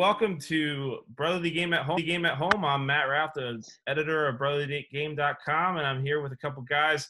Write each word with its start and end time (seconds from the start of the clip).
welcome 0.00 0.38
to 0.38 1.00
Brotherly 1.14 1.50
Game 1.50 1.74
at 1.74 1.84
Home. 1.84 1.98
Game 1.98 2.24
at 2.24 2.38
Home. 2.38 2.64
I'm 2.64 2.86
Matt 2.86 3.10
Raff, 3.10 3.34
the 3.34 3.62
editor 3.86 4.28
of 4.28 4.36
BrotherlyGame.com, 4.36 5.76
and 5.76 5.86
I'm 5.86 6.02
here 6.02 6.22
with 6.22 6.32
a 6.32 6.38
couple 6.38 6.62
guys 6.62 7.06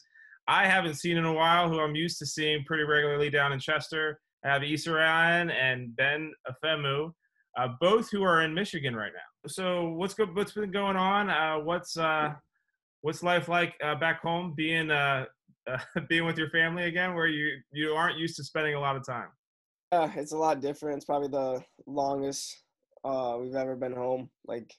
I 0.49 0.67
haven't 0.67 0.95
seen 0.95 1.15
in 1.15 1.23
a 1.23 1.31
while 1.31 1.69
who 1.69 1.79
I'm 1.79 1.95
used 1.95 2.19
to 2.19 2.25
seeing 2.25 2.65
pretty 2.65 2.83
regularly 2.83 3.29
down 3.29 3.53
in 3.53 3.61
Chester. 3.61 4.19
I 4.43 4.49
have 4.49 4.63
Issa 4.63 4.89
Rayyan 4.89 5.53
and 5.53 5.95
Ben 5.95 6.33
Ofeimu, 6.45 7.13
uh, 7.57 7.67
both 7.79 8.11
who 8.11 8.23
are 8.23 8.41
in 8.41 8.53
Michigan 8.53 8.93
right 8.93 9.13
now. 9.13 9.49
So 9.49 9.91
what's 9.91 10.13
go- 10.13 10.25
what's 10.25 10.51
been 10.51 10.69
going 10.69 10.97
on? 10.97 11.29
Uh, 11.29 11.63
what's 11.63 11.95
uh, 11.95 12.33
what's 13.03 13.23
life 13.23 13.47
like 13.47 13.73
uh, 13.81 13.95
back 13.95 14.21
home, 14.21 14.53
being 14.53 14.91
uh, 14.91 15.27
being 16.09 16.25
with 16.25 16.37
your 16.37 16.49
family 16.49 16.83
again, 16.83 17.15
where 17.15 17.27
you 17.27 17.57
you 17.71 17.91
aren't 17.91 18.17
used 18.17 18.35
to 18.35 18.43
spending 18.43 18.75
a 18.75 18.79
lot 18.81 18.97
of 18.97 19.05
time? 19.05 19.29
Yeah, 19.93 20.11
it's 20.17 20.33
a 20.33 20.37
lot 20.37 20.59
different. 20.59 20.97
It's 20.97 21.05
probably 21.05 21.29
the 21.29 21.63
longest 21.85 22.57
uh, 23.03 23.37
we've 23.39 23.55
ever 23.55 23.75
been 23.75 23.93
home. 23.93 24.29
Like, 24.45 24.73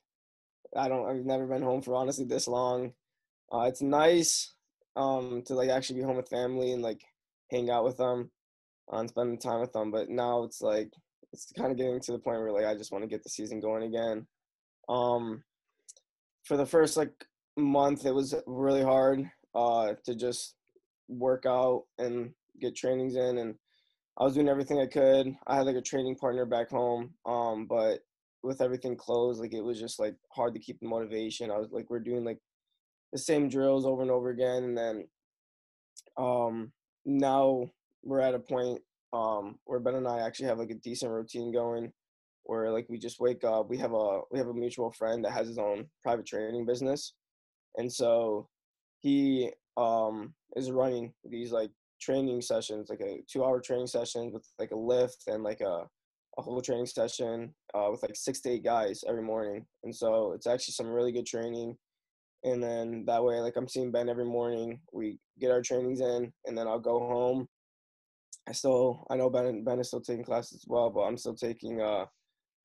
I 0.77 0.89
don't, 0.89 1.09
I've 1.09 1.25
never 1.25 1.47
been 1.47 1.63
home 1.63 1.83
for 1.83 1.95
honestly 1.95 2.25
this 2.25 2.49
long. 2.49 2.93
Uh, 3.53 3.63
it's 3.63 3.83
nice 3.83 4.55
um, 4.97 5.43
to 5.47 5.55
like 5.55 5.71
actually 5.71 6.01
be 6.01 6.05
home 6.05 6.17
with 6.17 6.29
family 6.29 6.73
and 6.73 6.83
like 6.83 7.03
hang 7.51 7.71
out 7.71 7.85
with 7.85 7.97
them 7.99 8.31
and 8.91 9.09
spend 9.09 9.41
time 9.41 9.61
with 9.61 9.73
them. 9.73 9.91
But 9.91 10.09
now 10.09 10.45
it's 10.45 10.63
like 10.63 10.91
it's 11.33 11.53
kind 11.57 11.71
of 11.71 11.77
getting 11.77 12.01
to 12.01 12.13
the 12.13 12.19
point 12.19 12.41
where 12.41 12.53
like 12.53 12.65
I 12.65 12.75
just 12.75 12.93
want 12.93 13.05
to 13.05 13.09
get 13.09 13.23
the 13.23 13.31
season 13.31 13.61
going 13.61 13.83
again. 13.83 14.27
Um, 14.89 15.45
for 16.45 16.57
the 16.57 16.67
first 16.67 16.97
like 16.97 17.13
month, 17.57 18.07
it 18.07 18.15
was 18.15 18.35
really 18.47 18.83
hard 18.83 19.31
uh, 19.55 19.93
to 20.05 20.15
just 20.15 20.55
work 21.09 21.45
out 21.47 21.85
and 21.99 22.33
get 22.61 22.75
trainings 22.75 23.17
in 23.17 23.39
and 23.39 23.55
I 24.19 24.25
was 24.25 24.35
doing 24.35 24.49
everything 24.49 24.79
I 24.79 24.87
could. 24.87 25.35
I 25.47 25.57
had 25.57 25.67
like 25.67 25.77
a 25.77 25.83
training 25.83 26.17
partner 26.17 26.45
back 26.45 26.69
home, 26.69 27.15
um, 27.25 27.67
but 27.67 28.01
with 28.43 28.61
everything 28.61 28.97
closed, 28.97 29.41
like 29.41 29.55
it 29.55 29.63
was 29.63 29.79
just 29.79 29.99
like 29.99 30.17
hard 30.31 30.55
to 30.55 30.61
keep 30.61 30.81
the 30.81 30.89
motivation. 30.89 31.51
I 31.51 31.59
was 31.59 31.69
like, 31.71 31.89
we're 31.89 32.01
doing 32.01 32.25
like 32.25 32.39
the 33.13 33.19
same 33.19 33.49
drills 33.49 33.87
over 33.87 34.03
and 34.03 34.11
over 34.11 34.31
again, 34.31 34.65
and 34.65 34.77
then 34.77 35.09
um, 36.17 36.73
now 37.05 37.71
we're 38.03 38.21
at 38.21 38.35
a 38.35 38.39
point 38.39 38.81
um, 39.13 39.59
where 39.65 39.81
Ben 39.81 39.95
and 39.95 40.09
I 40.09 40.21
actually 40.21 40.47
have 40.47 40.59
like 40.59 40.71
a 40.71 40.75
decent 40.75 41.13
routine 41.13 41.53
going, 41.53 41.93
where 42.45 42.71
like 42.71 42.87
we 42.89 42.99
just 42.99 43.21
wake 43.21 43.45
up. 43.45 43.69
We 43.69 43.79
have 43.79 43.93
a 43.93 44.21
we 44.31 44.39
have 44.39 44.49
a 44.49 44.55
mutual 44.55 44.91
friend 44.93 45.25
that 45.25 45.33
has 45.33 45.47
his 45.49 45.59
own 45.59 45.87
private 46.03 46.27
training 46.27 46.67
business, 46.67 47.15
and 47.77 47.93
so 47.93 48.49
he 49.01 49.51
um, 49.77 50.35
is 50.57 50.71
running 50.71 51.13
these 51.25 51.53
like 51.53 51.71
training 52.01 52.41
sessions, 52.41 52.89
like 52.89 53.01
a 53.01 53.23
two 53.31 53.45
hour 53.45 53.61
training 53.61 53.87
session 53.87 54.33
with 54.33 54.47
like 54.59 54.71
a 54.73 54.77
lift 54.77 55.25
and 55.27 55.43
like 55.43 55.61
a, 55.61 55.85
a 56.39 56.43
whole 56.43 56.61
training 56.61 56.87
session 56.87 57.55
uh, 57.75 57.89
with 57.91 58.03
like 58.03 58.17
six 58.17 58.41
to 58.41 58.51
eight 58.51 58.65
guys 58.65 59.05
every 59.09 59.23
morning. 59.23 59.67
And 59.85 59.95
so 59.95 60.33
it's 60.33 60.47
actually 60.47 60.73
some 60.73 60.89
really 60.89 61.13
good 61.13 61.27
training. 61.27 61.77
And 62.45 62.63
then 62.63 63.05
that 63.07 63.23
way, 63.23 63.41
like 63.41 63.57
I'm 63.57 63.69
seeing 63.69 63.93
Ben 63.93 64.09
every 64.09 64.25
morning. 64.25 64.81
We 64.93 65.19
get 65.41 65.51
our 65.51 65.63
trainings 65.63 66.01
in, 66.01 66.33
and 66.47 66.59
then 66.59 66.67
I'll 66.67 66.81
go 66.81 66.99
home. 66.99 67.49
I 68.49 68.53
still, 68.53 69.07
I 69.11 69.17
know 69.17 69.31
Ben, 69.31 69.63
Ben 69.63 69.79
is 69.79 69.89
still 69.89 70.01
taking 70.01 70.25
classes 70.25 70.63
as 70.63 70.65
well, 70.67 70.91
but 70.91 71.03
I'm 71.03 71.17
still 71.17 71.35
taking, 71.35 71.81
uh, 71.81 72.07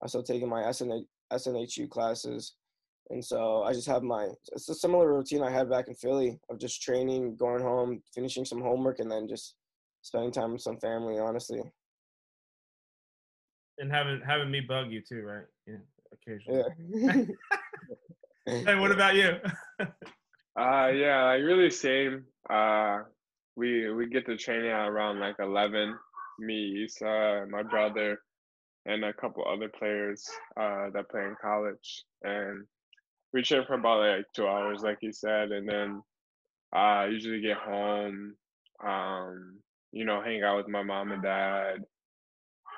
I'm 0.01 0.07
still 0.07 0.23
taking 0.23 0.49
my 0.49 0.63
SNH, 0.63 1.05
SNHU 1.31 1.89
classes 1.89 2.55
and 3.09 3.23
so 3.23 3.63
I 3.63 3.73
just 3.73 3.87
have 3.87 4.03
my 4.03 4.27
it's 4.51 4.69
a 4.69 4.75
similar 4.75 5.13
routine 5.13 5.41
I 5.41 5.51
had 5.51 5.69
back 5.69 5.87
in 5.87 5.95
Philly 5.95 6.39
of 6.49 6.59
just 6.59 6.81
training, 6.81 7.37
going 7.37 7.61
home, 7.61 8.01
finishing 8.13 8.45
some 8.45 8.61
homework, 8.61 8.99
and 8.99 9.09
then 9.09 9.27
just 9.27 9.55
spending 10.01 10.31
time 10.31 10.53
with 10.53 10.61
some 10.61 10.79
family. 10.79 11.17
Honestly. 11.19 11.61
And 13.79 13.91
having 13.91 14.21
having 14.25 14.49
me 14.49 14.61
bug 14.61 14.91
you 14.91 15.01
too, 15.01 15.21
right? 15.21 15.45
Yeah, 15.67 15.75
occasionally. 16.11 16.63
Yeah. 16.89 17.13
hey, 18.65 18.75
what 18.75 18.91
about 18.91 19.15
you? 19.15 19.37
uh, 19.79 20.87
yeah, 20.87 21.23
like 21.25 21.43
really 21.43 21.69
same. 21.69 22.25
Uh, 22.49 22.99
we 23.55 23.91
we 23.91 24.07
get 24.07 24.25
to 24.25 24.37
training 24.37 24.71
at 24.71 24.87
around 24.87 25.19
like 25.19 25.35
eleven. 25.39 25.95
Me, 26.39 26.83
Issa, 26.85 27.47
my 27.49 27.63
brother, 27.63 28.19
and 28.85 29.03
a 29.03 29.13
couple 29.13 29.43
other 29.47 29.69
players 29.69 30.23
uh, 30.59 30.89
that 30.93 31.09
play 31.09 31.21
in 31.21 31.35
college, 31.41 32.03
and 32.23 32.65
we 33.33 33.41
train 33.41 33.63
for 33.65 33.73
about 33.73 33.99
like 33.99 34.25
two 34.35 34.47
hours, 34.47 34.81
like 34.81 34.99
you 35.01 35.11
said, 35.11 35.51
and 35.51 35.67
then 35.67 36.01
I 36.73 37.03
uh, 37.03 37.07
usually 37.07 37.41
get 37.41 37.57
home, 37.57 38.35
um, 38.83 39.59
you 39.91 40.05
know, 40.05 40.21
hang 40.21 40.43
out 40.43 40.57
with 40.57 40.67
my 40.67 40.83
mom 40.83 41.11
and 41.11 41.23
dad, 41.23 41.79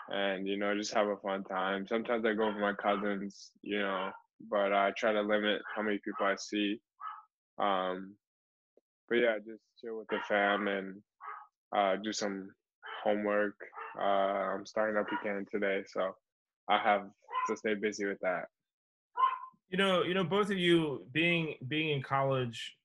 and 0.10 0.48
you 0.48 0.58
know, 0.58 0.76
just 0.76 0.94
have 0.94 1.08
a 1.08 1.18
fun 1.18 1.44
time. 1.44 1.88
Sometimes 1.88 2.26
I 2.26 2.34
go 2.34 2.48
with 2.48 2.58
my 2.58 2.74
cousins, 2.74 3.52
you 3.62 3.80
know, 3.80 4.12
but 4.50 4.74
I 4.74 4.92
try 4.98 5.14
to 5.14 5.22
limit 5.22 5.62
how 5.76 5.82
many 5.82 6.00
people 6.04 6.26
I 6.26 6.36
see. 6.36 6.80
Um, 7.60 8.16
but 9.08 9.16
yeah, 9.16 9.38
just 9.38 9.62
chill 9.82 9.98
with 9.98 10.08
the 10.10 10.20
fam 10.28 10.68
and 10.68 11.02
uh, 11.76 11.96
do 12.04 12.14
some 12.14 12.50
homework. 13.04 13.56
Uh, 14.00 14.04
I'm 14.56 14.66
starting 14.66 14.98
up 14.98 15.08
again 15.22 15.46
today, 15.52 15.84
so 15.88 16.16
I 16.70 16.78
have 16.78 17.04
to 17.48 17.58
stay 17.58 17.74
busy 17.74 18.06
with 18.06 18.20
that. 18.22 18.46
You 19.70 19.78
know, 19.78 20.04
you 20.04 20.14
know, 20.14 20.24
both 20.24 20.50
of 20.50 20.58
you 20.58 21.06
being 21.12 21.56
being 21.68 21.92
in 21.92 22.02
college, 22.02 22.76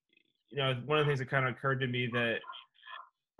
you 0.50 0.58
know, 0.58 0.74
one 0.84 0.98
of 0.98 1.06
the 1.06 1.10
things 1.10 1.18
that 1.20 1.30
kind 1.30 1.46
of 1.46 1.54
occurred 1.54 1.80
to 1.80 1.86
me 1.86 2.08
that 2.12 2.38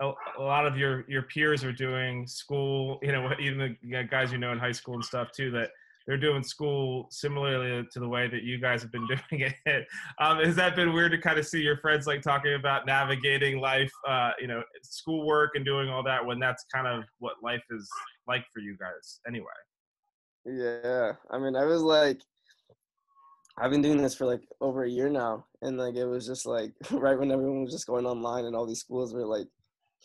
a, 0.01 0.11
a 0.37 0.41
lot 0.41 0.65
of 0.65 0.77
your 0.77 1.05
your 1.07 1.23
peers 1.23 1.63
are 1.63 1.71
doing 1.71 2.27
school. 2.27 2.99
You 3.01 3.11
know, 3.11 3.31
even 3.39 3.77
the 3.81 4.03
guys 4.03 4.31
you 4.31 4.37
know 4.37 4.51
in 4.51 4.59
high 4.59 4.71
school 4.71 4.95
and 4.95 5.05
stuff 5.05 5.31
too. 5.31 5.51
That 5.51 5.69
they're 6.07 6.17
doing 6.17 6.43
school 6.43 7.07
similarly 7.09 7.85
to 7.91 7.99
the 7.99 8.07
way 8.07 8.27
that 8.27 8.43
you 8.43 8.59
guys 8.59 8.81
have 8.81 8.91
been 8.91 9.07
doing 9.29 9.51
it. 9.65 9.87
Um, 10.19 10.39
has 10.39 10.55
that 10.55 10.75
been 10.75 10.93
weird 10.93 11.11
to 11.13 11.17
kind 11.17 11.39
of 11.39 11.47
see 11.47 11.61
your 11.61 11.77
friends 11.77 12.05
like 12.05 12.21
talking 12.21 12.53
about 12.53 12.85
navigating 12.85 13.59
life, 13.59 13.91
uh, 14.07 14.31
you 14.39 14.47
know, 14.47 14.61
schoolwork 14.83 15.51
and 15.55 15.65
doing 15.65 15.89
all 15.89 16.03
that 16.03 16.23
when 16.23 16.39
that's 16.39 16.65
kind 16.73 16.87
of 16.87 17.03
what 17.19 17.35
life 17.41 17.63
is 17.71 17.89
like 18.27 18.45
for 18.53 18.59
you 18.59 18.77
guys 18.77 19.19
anyway? 19.27 19.45
Yeah, 20.45 21.13
I 21.31 21.39
mean, 21.39 21.55
I 21.55 21.65
was 21.65 21.81
like, 21.81 22.21
I've 23.57 23.71
been 23.71 23.81
doing 23.81 23.97
this 23.97 24.13
for 24.13 24.25
like 24.25 24.41
over 24.61 24.83
a 24.83 24.89
year 24.89 25.09
now, 25.09 25.45
and 25.61 25.77
like 25.77 25.95
it 25.95 26.05
was 26.05 26.27
just 26.27 26.45
like 26.45 26.73
right 26.91 27.17
when 27.17 27.31
everyone 27.31 27.63
was 27.63 27.73
just 27.73 27.87
going 27.87 28.05
online 28.05 28.45
and 28.45 28.55
all 28.55 28.67
these 28.67 28.81
schools 28.81 29.13
were 29.13 29.25
like 29.25 29.47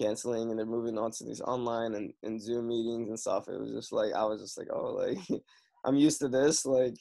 canceling 0.00 0.50
and 0.50 0.58
they're 0.58 0.66
moving 0.66 0.98
on 0.98 1.10
to 1.12 1.24
these 1.24 1.40
online 1.40 1.94
and, 1.94 2.12
and 2.22 2.40
Zoom 2.40 2.68
meetings 2.68 3.08
and 3.08 3.18
stuff. 3.18 3.48
It 3.48 3.60
was 3.60 3.72
just 3.72 3.92
like 3.92 4.12
I 4.14 4.24
was 4.24 4.40
just 4.40 4.58
like, 4.58 4.68
oh, 4.72 4.94
like 4.94 5.18
I'm 5.84 5.96
used 5.96 6.20
to 6.20 6.28
this. 6.28 6.64
Like, 6.66 6.94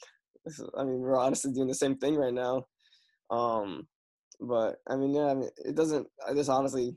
I 0.76 0.84
mean, 0.84 1.00
we're 1.00 1.18
honestly 1.18 1.52
doing 1.52 1.68
the 1.68 1.74
same 1.74 1.96
thing 1.96 2.16
right 2.16 2.34
now. 2.34 2.64
Um, 3.30 3.86
but 4.40 4.76
I 4.88 4.96
mean, 4.96 5.14
yeah, 5.14 5.26
I 5.26 5.34
mean, 5.34 5.50
it 5.64 5.74
doesn't. 5.74 6.06
This 6.34 6.48
honestly 6.48 6.96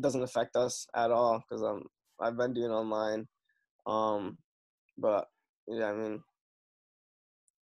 doesn't 0.00 0.22
affect 0.22 0.56
us 0.56 0.86
at 0.94 1.10
all 1.10 1.42
because 1.48 1.62
I'm 1.62 1.82
I've 2.20 2.36
been 2.36 2.52
doing 2.52 2.70
online. 2.70 3.26
Um, 3.86 4.38
but 4.98 5.26
yeah, 5.68 5.86
I 5.86 5.94
mean, 5.94 6.20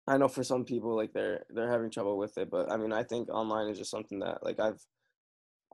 I 0.08 0.16
know 0.16 0.28
for 0.28 0.42
some 0.42 0.64
people 0.64 0.96
like 0.96 1.12
they're 1.12 1.44
they're 1.50 1.70
having 1.70 1.90
trouble 1.90 2.16
with 2.16 2.38
it, 2.38 2.50
but 2.50 2.72
I 2.72 2.78
mean 2.78 2.92
I 2.92 3.02
think 3.02 3.28
online 3.28 3.68
is 3.68 3.78
just 3.78 3.90
something 3.90 4.20
that 4.20 4.42
like 4.42 4.58
I've 4.58 4.80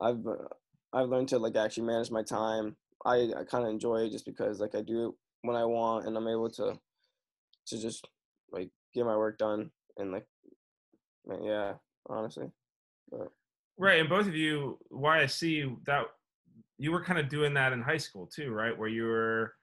I've 0.01 0.27
uh, 0.27 0.49
I've 0.95 1.09
learned 1.09 1.27
to 1.29 1.39
like 1.39 1.55
actually 1.55 1.83
manage 1.83 2.09
my 2.09 2.23
time. 2.23 2.75
I, 3.05 3.31
I 3.37 3.43
kind 3.43 3.65
of 3.65 3.69
enjoy 3.69 4.03
it 4.03 4.11
just 4.11 4.25
because 4.25 4.59
like 4.59 4.73
I 4.73 4.81
do 4.81 5.09
it 5.09 5.15
when 5.43 5.55
I 5.55 5.65
want 5.65 6.07
and 6.07 6.17
I'm 6.17 6.27
able 6.27 6.49
to 6.51 6.79
to 7.67 7.81
just 7.81 8.07
like 8.51 8.69
get 8.93 9.05
my 9.05 9.17
work 9.17 9.37
done 9.37 9.69
and 9.97 10.11
like 10.11 10.25
yeah 11.41 11.73
honestly. 12.07 12.49
But. 13.11 13.31
Right, 13.77 13.99
and 13.99 14.07
both 14.07 14.25
of 14.25 14.35
you, 14.35 14.79
why 14.87 15.21
I 15.21 15.25
see 15.25 15.69
that 15.85 16.05
you 16.77 16.93
were 16.93 17.03
kind 17.03 17.19
of 17.19 17.27
doing 17.27 17.53
that 17.55 17.73
in 17.73 17.81
high 17.81 17.97
school 17.97 18.25
too, 18.25 18.51
right? 18.51 18.77
Where 18.77 18.87
you 18.87 19.03
were 19.03 19.53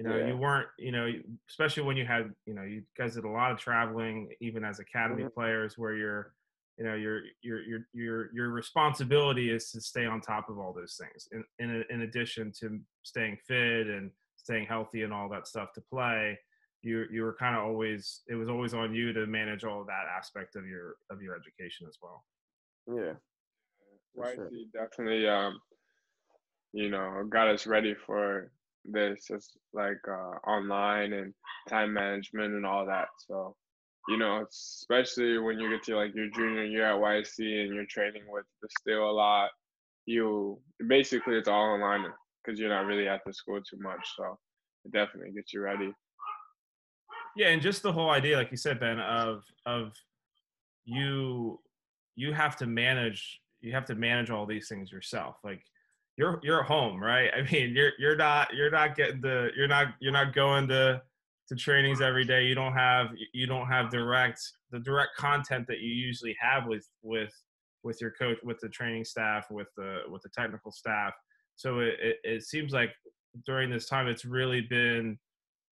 you 0.00 0.04
know, 0.08 0.16
yeah. 0.16 0.28
you 0.28 0.36
weren't, 0.38 0.68
you 0.78 0.92
know, 0.92 1.12
especially 1.46 1.82
when 1.82 1.94
you 1.94 2.06
had, 2.06 2.30
you 2.46 2.54
know, 2.54 2.62
you 2.62 2.82
guys 2.96 3.16
did 3.16 3.24
a 3.24 3.28
lot 3.28 3.52
of 3.52 3.58
traveling, 3.58 4.30
even 4.40 4.64
as 4.64 4.78
academy 4.78 5.24
mm-hmm. 5.24 5.38
players, 5.38 5.76
where 5.76 5.94
you're, 5.94 6.32
you 6.80 6.86
know, 6.86 6.94
your 6.94 7.20
your 7.42 7.60
your 7.62 7.80
your 7.92 8.34
your 8.34 8.48
responsibility 8.48 9.50
is 9.50 9.70
to 9.70 9.82
stay 9.82 10.06
on 10.06 10.22
top 10.22 10.48
of 10.48 10.58
all 10.58 10.72
those 10.72 10.98
things, 10.98 11.28
in 11.30 11.44
in, 11.58 11.84
in 11.90 12.00
addition 12.02 12.50
to 12.60 12.80
staying 13.02 13.36
fit 13.46 13.86
and 13.86 14.10
staying 14.36 14.66
healthy 14.66 15.02
and 15.02 15.12
all 15.12 15.28
that 15.28 15.46
stuff 15.46 15.74
to 15.74 15.82
play. 15.92 16.38
You 16.80 17.04
you 17.12 17.22
were 17.22 17.36
kind 17.38 17.54
of 17.54 17.64
always 17.64 18.22
it 18.28 18.34
was 18.34 18.48
always 18.48 18.72
on 18.72 18.94
you 18.94 19.12
to 19.12 19.26
manage 19.26 19.62
all 19.62 19.82
of 19.82 19.88
that 19.88 20.06
aspect 20.16 20.56
of 20.56 20.66
your 20.66 20.94
of 21.10 21.20
your 21.20 21.36
education 21.36 21.86
as 21.86 21.98
well. 22.00 22.24
Yeah, 22.88 23.12
right. 24.16 24.36
Sure. 24.36 24.50
Definitely, 24.72 25.28
um, 25.28 25.60
you 26.72 26.88
know, 26.88 27.24
got 27.28 27.48
us 27.48 27.66
ready 27.66 27.94
for 28.06 28.52
this 28.86 29.26
just 29.28 29.58
like 29.74 30.00
uh, 30.08 30.48
online 30.48 31.12
and 31.12 31.34
time 31.68 31.92
management 31.92 32.54
and 32.54 32.64
all 32.64 32.86
that. 32.86 33.08
So, 33.28 33.54
you 34.08 34.16
know, 34.16 34.44
especially 34.50 35.38
when 35.38 35.58
you 35.58 35.70
get 35.70 35.82
to 35.84 35.96
like 35.96 36.14
your 36.14 36.28
junior 36.30 36.64
year 36.64 36.86
at 36.86 37.00
YC 37.00 37.64
and 37.64 37.74
you're 37.74 37.86
training 37.86 38.22
with 38.28 38.44
the 38.62 38.68
Steel 38.80 39.08
a 39.08 39.12
lot, 39.12 39.50
you 40.06 40.58
basically 40.88 41.36
it's 41.36 41.48
all 41.48 41.74
online 41.74 42.06
because 42.44 42.58
you're 42.58 42.70
not 42.70 42.86
really 42.86 43.08
at 43.08 43.20
the 43.26 43.32
school 43.32 43.60
too 43.60 43.78
much. 43.80 44.00
So 44.16 44.38
it 44.84 44.92
definitely 44.92 45.32
gets 45.32 45.52
you 45.52 45.60
ready. 45.60 45.92
Yeah, 47.36 47.48
and 47.48 47.62
just 47.62 47.82
the 47.82 47.92
whole 47.92 48.10
idea, 48.10 48.36
like 48.36 48.50
you 48.50 48.56
said, 48.56 48.80
Ben, 48.80 48.98
of 48.98 49.44
of 49.66 49.92
you 50.84 51.60
you 52.16 52.32
have 52.32 52.56
to 52.56 52.66
manage 52.66 53.40
you 53.60 53.72
have 53.72 53.84
to 53.86 53.94
manage 53.94 54.30
all 54.30 54.46
these 54.46 54.68
things 54.68 54.90
yourself. 54.90 55.36
Like 55.44 55.62
you're 56.16 56.40
you're 56.42 56.62
home, 56.62 57.02
right? 57.02 57.30
I 57.36 57.42
mean, 57.50 57.74
you're 57.74 57.92
you're 57.98 58.16
not 58.16 58.54
you're 58.54 58.70
not 58.70 58.96
getting 58.96 59.20
the 59.20 59.50
you're 59.56 59.68
not 59.68 59.88
you're 60.00 60.12
not 60.12 60.34
going 60.34 60.68
to 60.68 61.02
to 61.50 61.56
trainings 61.56 62.00
every 62.00 62.24
day. 62.24 62.44
You 62.44 62.54
don't 62.54 62.72
have 62.72 63.08
you 63.34 63.46
don't 63.46 63.66
have 63.66 63.90
direct 63.90 64.40
the 64.70 64.78
direct 64.78 65.16
content 65.16 65.66
that 65.66 65.80
you 65.80 65.92
usually 65.92 66.36
have 66.40 66.66
with 66.66 66.86
with 67.02 67.32
with 67.82 68.00
your 68.00 68.12
coach, 68.12 68.38
with 68.44 68.58
the 68.60 68.68
training 68.68 69.04
staff, 69.04 69.46
with 69.50 69.66
the 69.76 70.02
with 70.08 70.22
the 70.22 70.28
technical 70.28 70.70
staff. 70.70 71.12
So 71.56 71.80
it, 71.80 71.94
it, 72.00 72.16
it 72.22 72.42
seems 72.44 72.72
like 72.72 72.90
during 73.46 73.68
this 73.68 73.88
time, 73.88 74.06
it's 74.06 74.24
really 74.24 74.60
been 74.60 75.18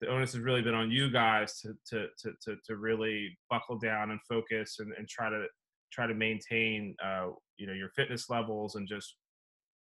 the 0.01 0.09
onus 0.09 0.33
has 0.33 0.43
really 0.43 0.63
been 0.63 0.75
on 0.75 0.91
you 0.91 1.11
guys 1.11 1.61
to 1.61 1.75
to 1.91 2.07
to 2.23 2.33
to, 2.43 2.57
to 2.67 2.77
really 2.77 3.39
buckle 3.49 3.79
down 3.79 4.11
and 4.11 4.21
focus 4.29 4.77
and, 4.81 4.93
and 4.99 5.09
try 5.09 5.31
to 5.31 5.47
try 5.93 6.09
to 6.09 6.15
maintain 6.15 6.97
uh, 7.05 7.29
you 7.57 7.69
know 7.69 7.73
your 7.73 7.91
fitness 7.95 8.29
levels 8.29 8.75
and 8.75 8.89
just 8.89 9.15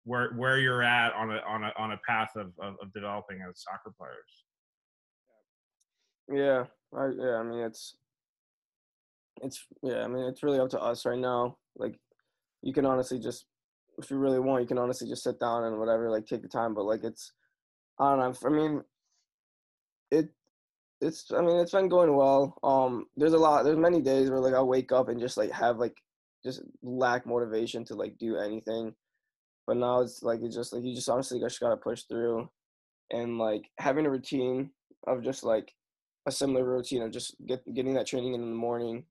where 0.03 0.33
where 0.35 0.59
you're 0.59 0.83
at 0.83 1.13
on 1.13 1.31
a 1.31 1.39
on 1.47 1.63
a 1.63 1.71
on 1.77 1.93
a 1.93 1.99
path 2.05 2.31
of 2.35 2.47
of, 2.59 2.75
of 2.81 2.91
developing 2.93 3.39
as 3.47 3.63
soccer 3.63 3.93
players. 3.97 4.43
Yeah, 6.31 6.65
I, 6.95 7.09
yeah. 7.17 7.35
I 7.35 7.43
mean, 7.43 7.59
it's 7.59 7.95
it's 9.41 9.65
yeah. 9.83 10.03
I 10.03 10.07
mean, 10.07 10.25
it's 10.25 10.43
really 10.43 10.59
up 10.59 10.69
to 10.71 10.81
us 10.81 11.05
right 11.05 11.17
now. 11.19 11.57
Like, 11.75 11.99
you 12.61 12.73
can 12.73 12.85
honestly 12.85 13.19
just, 13.19 13.45
if 13.97 14.09
you 14.09 14.17
really 14.17 14.39
want, 14.39 14.61
you 14.61 14.67
can 14.67 14.77
honestly 14.77 15.07
just 15.07 15.23
sit 15.23 15.39
down 15.39 15.63
and 15.63 15.79
whatever, 15.79 16.09
like 16.09 16.25
take 16.25 16.41
the 16.41 16.47
time. 16.47 16.73
But 16.73 16.85
like, 16.85 17.03
it's 17.03 17.31
I 17.99 18.15
don't 18.15 18.19
know. 18.19 18.47
I 18.47 18.51
mean, 18.51 18.83
it 20.11 20.29
it's 21.01 21.31
I 21.31 21.41
mean 21.41 21.57
it's 21.57 21.71
been 21.71 21.89
going 21.89 22.15
well. 22.15 22.57
Um, 22.63 23.05
there's 23.15 23.33
a 23.33 23.37
lot. 23.37 23.63
There's 23.63 23.77
many 23.77 24.01
days 24.01 24.29
where 24.29 24.39
like 24.39 24.53
I'll 24.53 24.67
wake 24.67 24.91
up 24.91 25.09
and 25.09 25.19
just 25.19 25.37
like 25.37 25.51
have 25.51 25.77
like 25.77 25.95
just 26.43 26.61
lack 26.81 27.25
motivation 27.25 27.83
to 27.85 27.95
like 27.95 28.17
do 28.17 28.37
anything. 28.37 28.93
But 29.65 29.77
now 29.77 30.01
it's 30.01 30.23
like 30.23 30.39
it's 30.41 30.55
just 30.55 30.73
like 30.73 30.83
you 30.83 30.95
just 30.95 31.09
honestly 31.09 31.39
just 31.39 31.59
gotta 31.59 31.77
push 31.77 32.03
through, 32.03 32.49
and 33.11 33.37
like 33.37 33.69
having 33.79 34.05
a 34.05 34.09
routine 34.11 34.71
of 35.05 35.23
just 35.23 35.43
like 35.43 35.73
a 36.27 36.31
similar 36.31 36.63
routine 36.63 37.01
of 37.01 37.11
just 37.11 37.35
get, 37.47 37.63
getting 37.73 37.95
that 37.95 38.05
training 38.05 38.35
in 38.35 38.41
the 38.41 38.47
morning, 38.47 39.05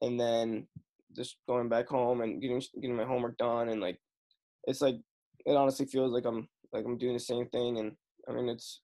and 0.00 0.18
then 0.18 0.66
just 1.14 1.36
going 1.46 1.68
back 1.68 1.88
home 1.88 2.20
and 2.20 2.40
getting 2.40 2.60
getting 2.80 2.96
my 2.96 3.04
homework 3.04 3.36
done 3.38 3.68
and 3.68 3.80
like 3.80 3.98
it's 4.66 4.80
like 4.80 4.96
it 5.46 5.56
honestly 5.56 5.86
feels 5.86 6.12
like 6.12 6.24
I'm 6.24 6.48
like 6.72 6.84
I'm 6.84 6.98
doing 6.98 7.14
the 7.14 7.20
same 7.20 7.46
thing 7.46 7.78
and 7.78 7.92
I 8.28 8.32
mean 8.32 8.48
it's 8.48 8.80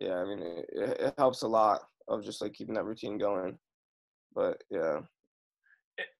yeah 0.00 0.16
I 0.16 0.24
mean 0.24 0.42
it, 0.42 0.66
it 0.72 1.14
helps 1.16 1.42
a 1.42 1.48
lot 1.48 1.82
of 2.08 2.22
just 2.22 2.42
like 2.42 2.52
keeping 2.52 2.74
that 2.74 2.84
routine 2.84 3.18
going 3.18 3.58
but 4.34 4.62
yeah. 4.70 5.00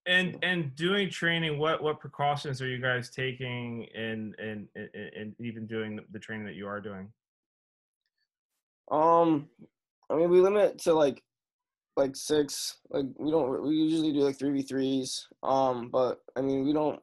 And 0.06 0.36
and 0.42 0.74
doing 0.74 1.08
training 1.08 1.58
what 1.58 1.82
what 1.82 2.00
precautions 2.00 2.60
are 2.60 2.68
you 2.68 2.80
guys 2.80 3.10
taking 3.10 3.86
and 3.94 4.34
and 4.38 4.68
and 4.74 5.34
even 5.40 5.66
doing 5.66 6.00
the 6.10 6.18
training 6.18 6.44
that 6.46 6.54
you 6.54 6.66
are 6.66 6.80
doing? 6.80 7.10
Um 8.90 9.48
i 10.10 10.16
mean 10.16 10.30
we 10.30 10.40
limit 10.40 10.78
to 10.78 10.92
like 10.92 11.22
like 11.96 12.16
six 12.16 12.78
like 12.90 13.06
we 13.18 13.30
don't 13.30 13.62
we 13.62 13.74
usually 13.74 14.12
do 14.12 14.20
like 14.20 14.38
3v3s 14.38 15.22
um 15.42 15.90
but 15.90 16.18
i 16.36 16.40
mean 16.40 16.64
we 16.64 16.72
don't 16.72 17.00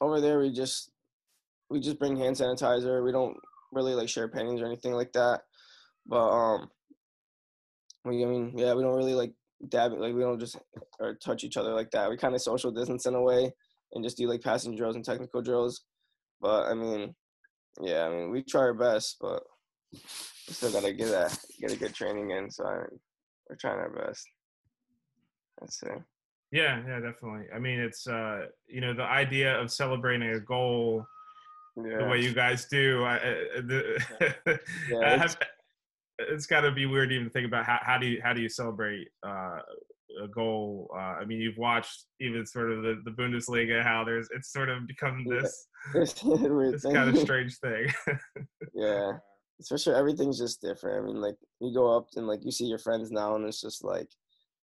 over 0.00 0.20
there 0.20 0.38
we 0.38 0.52
just 0.52 0.90
we 1.70 1.80
just 1.80 1.98
bring 1.98 2.16
hand 2.16 2.36
sanitizer 2.36 3.04
we 3.04 3.12
don't 3.12 3.36
really 3.72 3.94
like 3.94 4.08
share 4.08 4.28
paintings 4.28 4.60
or 4.60 4.66
anything 4.66 4.92
like 4.92 5.12
that 5.12 5.42
but 6.06 6.28
um 6.28 6.70
we 8.04 8.22
i 8.22 8.26
mean 8.26 8.52
yeah 8.56 8.74
we 8.74 8.82
don't 8.82 8.96
really 8.96 9.14
like 9.14 9.32
dab 9.66 9.92
like 9.92 10.14
we 10.14 10.20
don't 10.20 10.38
just 10.38 10.56
or 11.00 11.14
touch 11.14 11.44
each 11.44 11.56
other 11.56 11.74
like 11.74 11.90
that. 11.90 12.08
We 12.08 12.16
kind 12.16 12.34
of 12.34 12.42
social 12.42 12.70
distance 12.70 13.06
in 13.06 13.14
a 13.14 13.22
way 13.22 13.52
and 13.92 14.04
just 14.04 14.16
do 14.16 14.28
like 14.28 14.42
passing 14.42 14.76
drills 14.76 14.96
and 14.96 15.04
technical 15.04 15.42
drills. 15.42 15.82
But 16.40 16.66
I 16.66 16.74
mean, 16.74 17.14
yeah, 17.80 18.04
I 18.04 18.10
mean 18.10 18.30
we 18.30 18.42
try 18.42 18.62
our 18.62 18.74
best, 18.74 19.16
but 19.20 19.42
still 20.48 20.72
gotta 20.72 20.92
get 20.92 21.08
a 21.08 21.30
get 21.60 21.72
a 21.72 21.76
good 21.76 21.94
training 21.94 22.30
in. 22.30 22.50
So 22.50 22.64
I, 22.64 22.84
we're 23.48 23.56
trying 23.56 23.78
our 23.78 23.90
best. 23.90 24.26
That's 25.60 25.82
it. 25.82 26.02
Yeah, 26.50 26.82
yeah, 26.86 27.00
definitely. 27.00 27.46
I 27.54 27.58
mean, 27.58 27.78
it's 27.78 28.06
uh, 28.06 28.46
you 28.68 28.80
know, 28.80 28.94
the 28.94 29.02
idea 29.02 29.58
of 29.60 29.70
celebrating 29.70 30.30
a 30.30 30.40
goal 30.40 31.04
yeah. 31.76 31.98
the 31.98 32.06
way 32.06 32.20
you 32.20 32.32
guys 32.32 32.66
do. 32.66 33.04
I, 33.04 33.18
the, 33.18 34.60
yeah, 34.90 35.18
have, 35.18 35.38
it's 36.18 36.46
got 36.46 36.62
to 36.62 36.72
be 36.72 36.86
weird 36.86 37.10
to 37.10 37.14
even 37.14 37.30
think 37.30 37.46
about 37.46 37.66
how, 37.66 37.78
how 37.82 37.98
do 37.98 38.06
you 38.06 38.20
how 38.22 38.32
do 38.32 38.40
you 38.40 38.48
celebrate 38.48 39.08
uh, 39.26 39.58
a 40.22 40.28
goal. 40.28 40.90
Uh, 40.94 41.20
I 41.20 41.24
mean, 41.24 41.40
you've 41.40 41.58
watched 41.58 42.06
even 42.20 42.44
sort 42.46 42.72
of 42.72 42.82
the, 42.82 43.02
the 43.04 43.10
Bundesliga, 43.10 43.82
how 43.82 44.04
there's 44.04 44.28
it's 44.34 44.52
sort 44.52 44.68
of 44.68 44.86
become 44.86 45.24
this 45.28 45.68
this 45.94 46.14
kind 46.14 47.08
of 47.08 47.18
strange 47.18 47.56
thing. 47.58 47.86
yeah, 48.74 49.12
it's 49.12 49.27
for 49.66 49.78
sure. 49.78 49.96
Everything's 49.96 50.38
just 50.38 50.60
different. 50.60 51.02
I 51.02 51.06
mean, 51.06 51.20
like 51.20 51.36
you 51.60 51.74
go 51.74 51.96
up 51.96 52.08
and 52.16 52.26
like 52.26 52.44
you 52.44 52.52
see 52.52 52.66
your 52.66 52.78
friends 52.78 53.10
now, 53.10 53.34
and 53.34 53.44
it's 53.44 53.60
just 53.60 53.84
like 53.84 54.08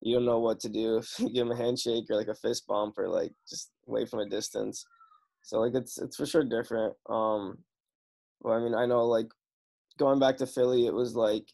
you 0.01 0.15
don't 0.15 0.25
know 0.25 0.39
what 0.39 0.59
to 0.61 0.69
do 0.69 0.97
if 0.99 1.19
you 1.19 1.27
give 1.27 1.47
them 1.47 1.51
a 1.51 1.57
handshake 1.57 2.05
or 2.09 2.15
like 2.15 2.27
a 2.27 2.35
fist 2.35 2.67
bump 2.67 2.97
or 2.97 3.09
like 3.09 3.31
just 3.49 3.71
wait 3.87 4.09
from 4.09 4.19
a 4.19 4.29
distance. 4.29 4.85
So 5.41 5.59
like 5.59 5.75
it's 5.75 5.97
it's 5.97 6.15
for 6.15 6.25
sure 6.25 6.43
different. 6.43 6.93
Um, 7.09 7.57
well, 8.41 8.55
I 8.55 8.59
mean, 8.59 8.75
I 8.75 8.85
know 8.85 9.05
like 9.05 9.27
going 9.97 10.19
back 10.19 10.37
to 10.37 10.47
Philly, 10.47 10.87
it 10.87 10.93
was 10.93 11.15
like 11.15 11.45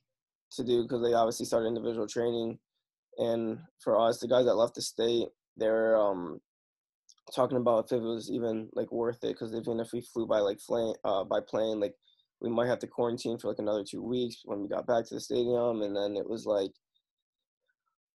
to 0.53 0.63
do 0.63 0.83
because 0.83 1.01
they 1.01 1.13
obviously 1.13 1.45
started 1.45 1.67
individual 1.67 2.07
training, 2.07 2.59
and 3.17 3.59
for 3.83 3.99
us, 3.99 4.19
the 4.19 4.27
guys 4.27 4.45
that 4.45 4.55
left 4.55 4.75
the 4.75 4.81
state, 4.81 5.27
they're 5.57 5.97
um, 5.97 6.39
talking 7.33 7.57
about 7.57 7.85
if 7.85 7.91
it 7.94 8.01
was 8.01 8.29
even 8.31 8.69
like 8.73 8.91
worth 8.91 9.23
it 9.23 9.33
because 9.33 9.53
even 9.53 9.79
if 9.79 9.91
we 9.94 10.01
flew 10.01 10.27
by 10.27 10.39
like 10.39 10.59
flame, 10.59 10.94
uh, 11.03 11.23
by 11.23 11.39
plane, 11.39 11.79
like 11.79 11.95
we 12.41 12.49
might 12.49 12.67
have 12.67 12.79
to 12.79 12.88
quarantine 12.88 13.38
for 13.38 13.49
like 13.49 13.59
another 13.59 13.83
two 13.83 14.01
weeks 14.01 14.41
when 14.45 14.61
we 14.61 14.67
got 14.67 14.88
back 14.88 15.05
to 15.07 15.15
the 15.15 15.21
stadium, 15.21 15.81
and 15.81 15.95
then 15.95 16.15
it 16.17 16.27
was 16.27 16.45
like, 16.45 16.71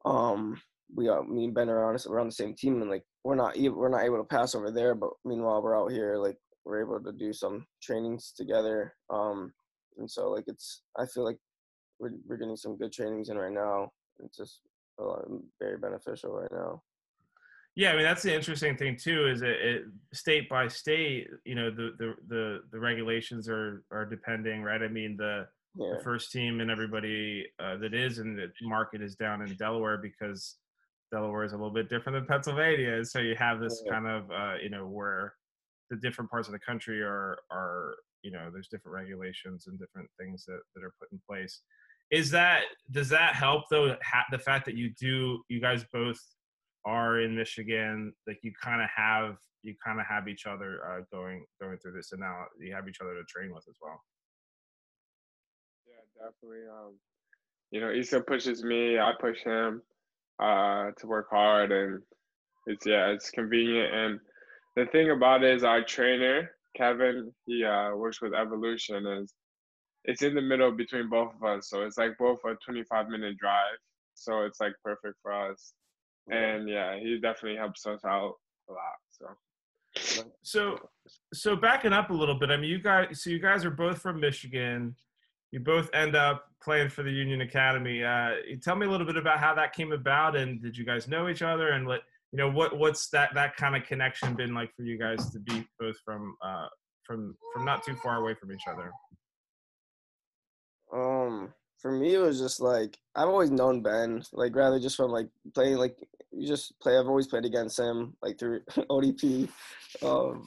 um, 0.05 0.61
we 0.95 1.07
got 1.07 1.29
me 1.29 1.45
and 1.45 1.55
Ben 1.55 1.69
are 1.69 1.85
on 1.89 1.99
around 2.09 2.27
the 2.27 2.33
same 2.33 2.55
team, 2.55 2.81
and 2.83 2.91
like 2.91 3.05
we're 3.25 3.35
not 3.35 3.57
we're 3.59 3.89
not 3.89 4.05
able 4.05 4.19
to 4.19 4.25
pass 4.25 4.55
over 4.55 4.71
there, 4.71 4.95
but 4.95 5.11
meanwhile 5.25 5.63
we're 5.63 5.79
out 5.79 5.93
here 5.93 6.17
like 6.17 6.37
we're 6.65 6.81
able 6.83 7.01
to 7.01 7.13
do 7.13 7.33
some 7.33 7.65
trainings 7.83 8.33
together. 8.37 8.95
Um, 9.11 9.53
and 9.99 10.11
so 10.11 10.31
like 10.31 10.45
it's 10.47 10.83
I 10.99 11.07
feel 11.07 11.25
like 11.25 11.39
we're 11.99 12.13
we're 12.27 12.37
getting 12.37 12.57
some 12.57 12.77
good 12.77 12.93
trainings 12.93 13.29
in 13.29 13.39
right 13.39 13.53
now. 13.53 13.91
It's 14.25 14.37
just 14.37 14.61
lot, 14.99 15.25
very 15.61 15.79
beneficial 15.79 16.33
right 16.33 16.51
now. 16.53 16.83
Yeah, 17.77 17.93
I 17.93 17.97
mean 17.97 18.05
that's 18.05 18.23
the 18.23 18.35
interesting 18.35 18.75
thing 18.77 18.97
too. 18.97 19.29
Is 19.29 19.43
it, 19.43 19.51
it 19.51 19.83
state 20.15 20.49
by 20.49 20.67
state, 20.67 21.29
you 21.45 21.55
know, 21.55 21.71
the 21.71 21.93
the 21.99 22.15
the, 22.27 22.61
the 22.73 22.81
regulations 22.81 23.49
are 23.51 23.85
are 23.93 24.07
depending, 24.07 24.63
right? 24.63 24.83
I 24.83 24.89
mean 24.89 25.17
the, 25.19 25.47
yeah. 25.77 25.95
the 25.97 26.03
first 26.03 26.33
team 26.33 26.61
and 26.61 26.71
everybody 26.71 27.47
uh, 27.63 27.77
that 27.77 27.93
is 27.93 28.19
in 28.19 28.35
the 28.35 28.51
market 28.63 29.03
is 29.03 29.15
down 29.15 29.43
in 29.43 29.55
Delaware 29.57 29.99
because 29.99 30.57
Delaware 31.13 31.45
is 31.45 31.53
a 31.53 31.57
little 31.57 31.71
bit 31.71 31.91
different 31.91 32.17
than 32.17 32.27
Pennsylvania, 32.27 33.05
so 33.05 33.19
you 33.19 33.37
have 33.37 33.61
this 33.61 33.83
yeah. 33.85 33.93
kind 33.93 34.07
of 34.07 34.31
uh, 34.31 34.55
you 34.63 34.71
know 34.71 34.87
where 34.87 35.35
the 35.91 35.97
different 35.97 36.31
parts 36.31 36.49
of 36.49 36.53
the 36.53 36.59
country 36.59 37.03
are 37.03 37.37
are 37.51 37.95
you 38.23 38.31
know 38.31 38.49
there's 38.51 38.69
different 38.69 38.95
regulations 38.95 39.67
and 39.67 39.79
different 39.79 40.09
things 40.19 40.47
that, 40.47 40.61
that 40.75 40.83
are 40.83 40.95
put 40.99 41.13
in 41.13 41.21
place 41.29 41.61
is 42.11 42.31
that 42.31 42.63
does 42.91 43.09
that 43.09 43.35
help 43.35 43.65
though 43.71 43.95
ha- 44.03 44.25
the 44.31 44.39
fact 44.39 44.65
that 44.65 44.77
you 44.77 44.91
do 44.99 45.43
you 45.49 45.61
guys 45.61 45.85
both 45.93 46.19
are 46.87 47.21
in 47.21 47.37
michigan 47.37 48.13
like 48.27 48.39
you 48.43 48.53
kind 48.63 48.81
of 48.81 48.89
have 48.95 49.37
you 49.63 49.75
kind 49.85 50.01
of 50.01 50.07
have 50.07 50.29
each 50.29 50.47
other 50.47 50.81
uh, 50.89 51.01
going 51.13 51.45
going 51.61 51.77
through 51.79 51.93
this 51.93 52.13
and 52.13 52.21
now 52.21 52.45
you 52.59 52.73
have 52.73 52.89
each 52.89 53.01
other 53.01 53.15
to 53.15 53.25
train 53.25 53.53
with 53.53 53.65
as 53.69 53.77
well 53.83 54.01
yeah 55.87 56.25
definitely 56.25 56.67
um 56.69 56.95
you 57.71 57.81
know 57.81 57.91
Issa 57.91 58.21
pushes 58.21 58.63
me 58.63 58.99
I 58.99 59.13
push 59.21 59.43
him 59.43 59.83
uh 60.39 60.93
to 60.99 61.07
work 61.07 61.29
hard 61.31 61.73
and 61.73 62.01
it's 62.67 62.87
yeah 62.87 63.09
it's 63.09 63.31
convenient 63.31 63.93
and 63.93 64.21
the 64.77 64.87
thing 64.87 65.11
about 65.11 65.43
it 65.43 65.55
is 65.55 65.65
our 65.65 65.83
trainer 65.83 66.51
Kevin, 66.77 67.33
he 67.47 67.65
uh, 67.65 67.95
works 67.95 68.21
with 68.21 68.35
Evolution, 68.35 69.07
is 69.07 69.33
it's 70.05 70.23
in 70.23 70.35
the 70.35 70.43
middle 70.43 70.71
between 70.71 71.09
both 71.09 71.33
of 71.35 71.43
us. 71.43 71.71
So 71.71 71.83
it's 71.83 71.99
like 71.99 72.17
both 72.19 72.39
a 72.45 72.55
25 72.65 73.09
minute 73.09 73.39
drive. 73.39 73.79
So 74.15 74.43
it's 74.43 74.61
like 74.61 74.73
perfect 74.85 75.17
for 75.23 75.33
us. 75.33 75.73
And 76.31 76.69
yeah, 76.69 76.99
he 76.99 77.19
definitely 77.21 77.57
helps 77.57 77.87
us 77.87 78.05
out 78.05 78.35
a 78.69 78.73
lot. 78.73 78.97
So 79.11 79.27
so 80.43 80.79
so 81.33 81.57
backing 81.57 81.93
up 81.93 82.11
a 82.11 82.15
little 82.15 82.39
bit, 82.39 82.51
I 82.51 82.57
mean 82.57 82.71
you 82.71 82.81
guys 82.81 83.23
so 83.23 83.31
you 83.31 83.39
guys 83.39 83.65
are 83.65 83.71
both 83.71 84.01
from 84.01 84.21
Michigan. 84.21 84.95
You 85.53 85.61
both 85.61 85.89
end 85.95 86.17
up 86.17 86.45
playing 86.63 86.89
for 86.89 87.03
the 87.03 87.11
Union 87.11 87.41
Academy. 87.41 88.03
Uh, 88.03 88.33
tell 88.63 88.75
me 88.77 88.87
a 88.87 88.91
little 88.91 89.07
bit 89.07 89.17
about 89.17 89.39
how 89.39 89.55
that 89.55 89.73
came 89.73 89.93
about 89.93 90.37
and 90.37 90.61
did 90.61 90.77
you 90.77 90.85
guys 90.85 91.09
know 91.09 91.29
each 91.29 91.41
other 91.41 91.71
and 91.71 91.87
what 91.87 92.03
you 92.33 92.39
know 92.39 92.51
what 92.51 92.77
what's 92.77 93.09
that 93.11 93.33
that 93.35 93.57
kind 93.57 93.77
of 93.77 93.85
connection 93.85 94.35
been 94.35 94.55
like 94.55 94.75
for 94.75 94.83
you 94.83 94.99
guys 94.99 95.31
to 95.31 95.39
be 95.41 95.67
both 95.79 95.97
from 96.05 96.37
uh 96.45 96.67
from 97.05 97.37
from 97.55 97.65
not 97.65 97.85
too 97.85 97.95
far 97.97 98.21
away 98.21 98.35
from 98.35 98.53
each 98.53 98.67
other 98.69 98.91
for 101.79 101.93
me, 101.93 102.15
it 102.15 102.19
was 102.19 102.41
just 102.41 102.61
like 102.61 102.99
I've 103.15 103.29
always 103.29 103.51
known 103.51 103.83
Ben, 103.83 104.23
like 104.33 104.55
rather 104.55 104.79
just 104.79 104.97
from 104.97 105.11
like 105.11 105.29
playing 105.55 105.77
like 105.77 105.97
you 106.33 106.47
just 106.47 106.79
play. 106.81 106.99
I've 106.99 107.09
always 107.09 107.27
played 107.27 107.45
against 107.45 107.79
him 107.79 108.15
like 108.23 108.39
through 108.39 108.61
ODP, 108.91 109.49
um, 110.03 110.47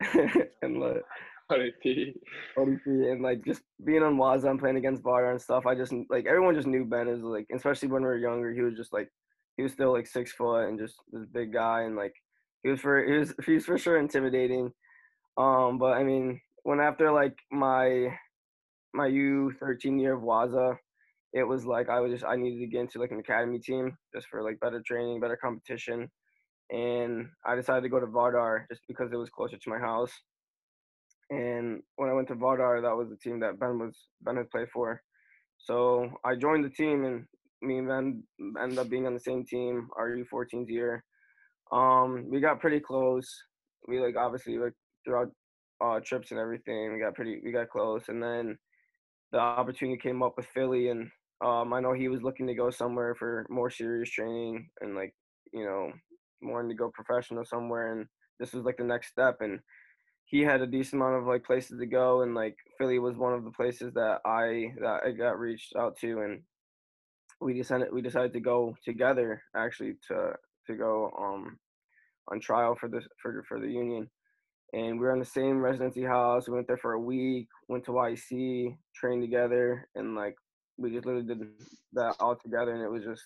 and 0.62 0.80
like 0.80 1.02
ODP, 1.50 2.14
ODP, 2.56 3.12
and 3.12 3.22
like 3.22 3.44
just 3.44 3.62
being 3.84 4.02
on 4.02 4.16
Waza 4.16 4.50
and 4.50 4.58
playing 4.58 4.76
against 4.76 5.02
Vardar 5.02 5.30
and 5.30 5.40
stuff. 5.40 5.66
I 5.66 5.74
just 5.74 5.92
like 6.10 6.26
everyone 6.26 6.54
just 6.54 6.68
knew 6.68 6.84
Ben 6.84 7.08
is 7.08 7.22
like, 7.22 7.46
especially 7.54 7.88
when 7.88 8.02
we 8.02 8.08
were 8.08 8.18
younger. 8.18 8.52
He 8.52 8.62
was 8.62 8.74
just 8.74 8.92
like 8.92 9.10
he 9.56 9.62
was 9.62 9.72
still 9.72 9.92
like 9.92 10.06
six 10.06 10.32
foot 10.32 10.68
and 10.68 10.78
just 10.78 10.96
this 11.12 11.26
big 11.26 11.52
guy 11.52 11.82
and 11.82 11.96
like 11.96 12.14
he 12.62 12.70
was 12.70 12.80
for 12.80 13.04
he 13.04 13.12
was 13.12 13.34
he 13.44 13.54
was 13.54 13.64
for 13.64 13.78
sure 13.78 13.98
intimidating. 13.98 14.72
Um, 15.36 15.78
but 15.78 15.94
I 15.94 16.02
mean, 16.02 16.40
when 16.62 16.80
after 16.80 17.12
like 17.12 17.36
my 17.50 18.08
my 18.94 19.08
U 19.08 19.52
thirteen 19.58 19.98
year 19.98 20.14
of 20.14 20.22
Waza, 20.22 20.76
it 21.32 21.42
was 21.42 21.66
like 21.66 21.88
I 21.88 22.00
was 22.00 22.12
just 22.12 22.24
I 22.24 22.36
needed 22.36 22.60
to 22.60 22.66
get 22.66 22.80
into 22.80 23.00
like 23.00 23.10
an 23.10 23.18
academy 23.18 23.58
team 23.58 23.96
just 24.14 24.28
for 24.28 24.42
like 24.42 24.60
better 24.60 24.80
training, 24.86 25.20
better 25.20 25.36
competition, 25.36 26.08
and 26.70 27.26
I 27.44 27.56
decided 27.56 27.82
to 27.82 27.88
go 27.88 28.00
to 28.00 28.06
Vardar 28.06 28.66
just 28.70 28.82
because 28.88 29.12
it 29.12 29.16
was 29.16 29.30
closer 29.30 29.58
to 29.58 29.70
my 29.70 29.78
house. 29.78 30.12
And 31.30 31.82
when 31.96 32.08
I 32.08 32.12
went 32.12 32.28
to 32.28 32.36
Vardar, 32.36 32.82
that 32.82 32.96
was 32.96 33.08
the 33.08 33.16
team 33.16 33.40
that 33.40 33.58
Ben 33.58 33.78
was 33.78 33.96
Ben 34.22 34.36
had 34.36 34.50
played 34.50 34.68
for. 34.72 35.02
So 35.58 36.10
I 36.24 36.36
joined 36.36 36.64
the 36.64 36.70
team, 36.70 37.04
and 37.04 37.24
me 37.62 37.78
and 37.78 37.88
Ben 37.88 38.22
ended 38.62 38.78
up 38.78 38.88
being 38.88 39.06
on 39.06 39.14
the 39.14 39.20
same 39.20 39.44
team 39.44 39.88
our 39.96 40.10
U14s 40.10 40.68
year. 40.68 41.02
Um, 41.72 42.26
we 42.30 42.40
got 42.40 42.60
pretty 42.60 42.78
close. 42.78 43.26
We 43.88 43.98
like 43.98 44.16
obviously 44.16 44.58
like 44.58 44.74
throughout 45.04 45.30
uh, 45.84 45.98
trips 46.04 46.30
and 46.30 46.38
everything, 46.38 46.92
we 46.92 47.00
got 47.00 47.14
pretty 47.14 47.40
we 47.44 47.50
got 47.50 47.70
close, 47.70 48.04
and 48.08 48.22
then 48.22 48.56
the 49.34 49.40
opportunity 49.40 49.98
came 49.98 50.22
up 50.22 50.36
with 50.36 50.46
Philly, 50.46 50.90
and 50.90 51.10
um, 51.44 51.72
I 51.72 51.80
know 51.80 51.92
he 51.92 52.06
was 52.06 52.22
looking 52.22 52.46
to 52.46 52.54
go 52.54 52.70
somewhere 52.70 53.16
for 53.16 53.44
more 53.50 53.68
serious 53.68 54.08
training 54.08 54.70
and 54.80 54.94
like 54.94 55.12
you 55.52 55.64
know 55.64 55.90
wanting 56.40 56.70
to 56.70 56.76
go 56.76 56.92
professional 56.94 57.44
somewhere, 57.44 57.92
and 57.92 58.06
this 58.38 58.52
was 58.52 58.64
like 58.64 58.76
the 58.76 58.84
next 58.84 59.08
step, 59.08 59.38
and 59.40 59.58
he 60.24 60.42
had 60.42 60.60
a 60.60 60.68
decent 60.68 61.02
amount 61.02 61.16
of 61.16 61.26
like 61.26 61.42
places 61.42 61.80
to 61.80 61.86
go, 61.86 62.22
and 62.22 62.36
like 62.36 62.54
Philly 62.78 63.00
was 63.00 63.16
one 63.16 63.32
of 63.34 63.42
the 63.42 63.50
places 63.50 63.92
that 63.94 64.20
I 64.24 64.72
that 64.80 65.00
I 65.04 65.10
got 65.10 65.40
reached 65.40 65.74
out 65.74 65.98
to, 65.98 66.20
and 66.20 66.40
we 67.40 67.54
decided 67.54 67.88
we 67.92 68.02
decided 68.02 68.32
to 68.34 68.40
go 68.40 68.76
together 68.84 69.42
actually 69.56 69.94
to 70.06 70.34
to 70.68 70.76
go 70.76 71.10
um 71.18 71.58
on 72.30 72.38
trial 72.38 72.76
for 72.76 72.88
this 72.88 73.04
for 73.20 73.44
for 73.48 73.58
the 73.58 73.66
union 73.66 74.08
and 74.74 74.98
we 74.98 75.06
were 75.06 75.12
in 75.12 75.20
the 75.20 75.24
same 75.24 75.60
residency 75.60 76.02
house. 76.02 76.48
We 76.48 76.54
went 76.54 76.66
there 76.66 76.76
for 76.76 76.94
a 76.94 77.00
week, 77.00 77.46
went 77.68 77.84
to 77.84 77.92
YC, 77.92 78.76
trained 78.94 79.22
together, 79.22 79.88
and 79.94 80.16
like 80.16 80.34
we 80.76 80.90
just 80.90 81.06
literally 81.06 81.28
did 81.28 81.46
that 81.92 82.16
all 82.18 82.34
together. 82.34 82.74
And 82.74 82.82
it 82.82 82.90
was 82.90 83.04
just 83.04 83.22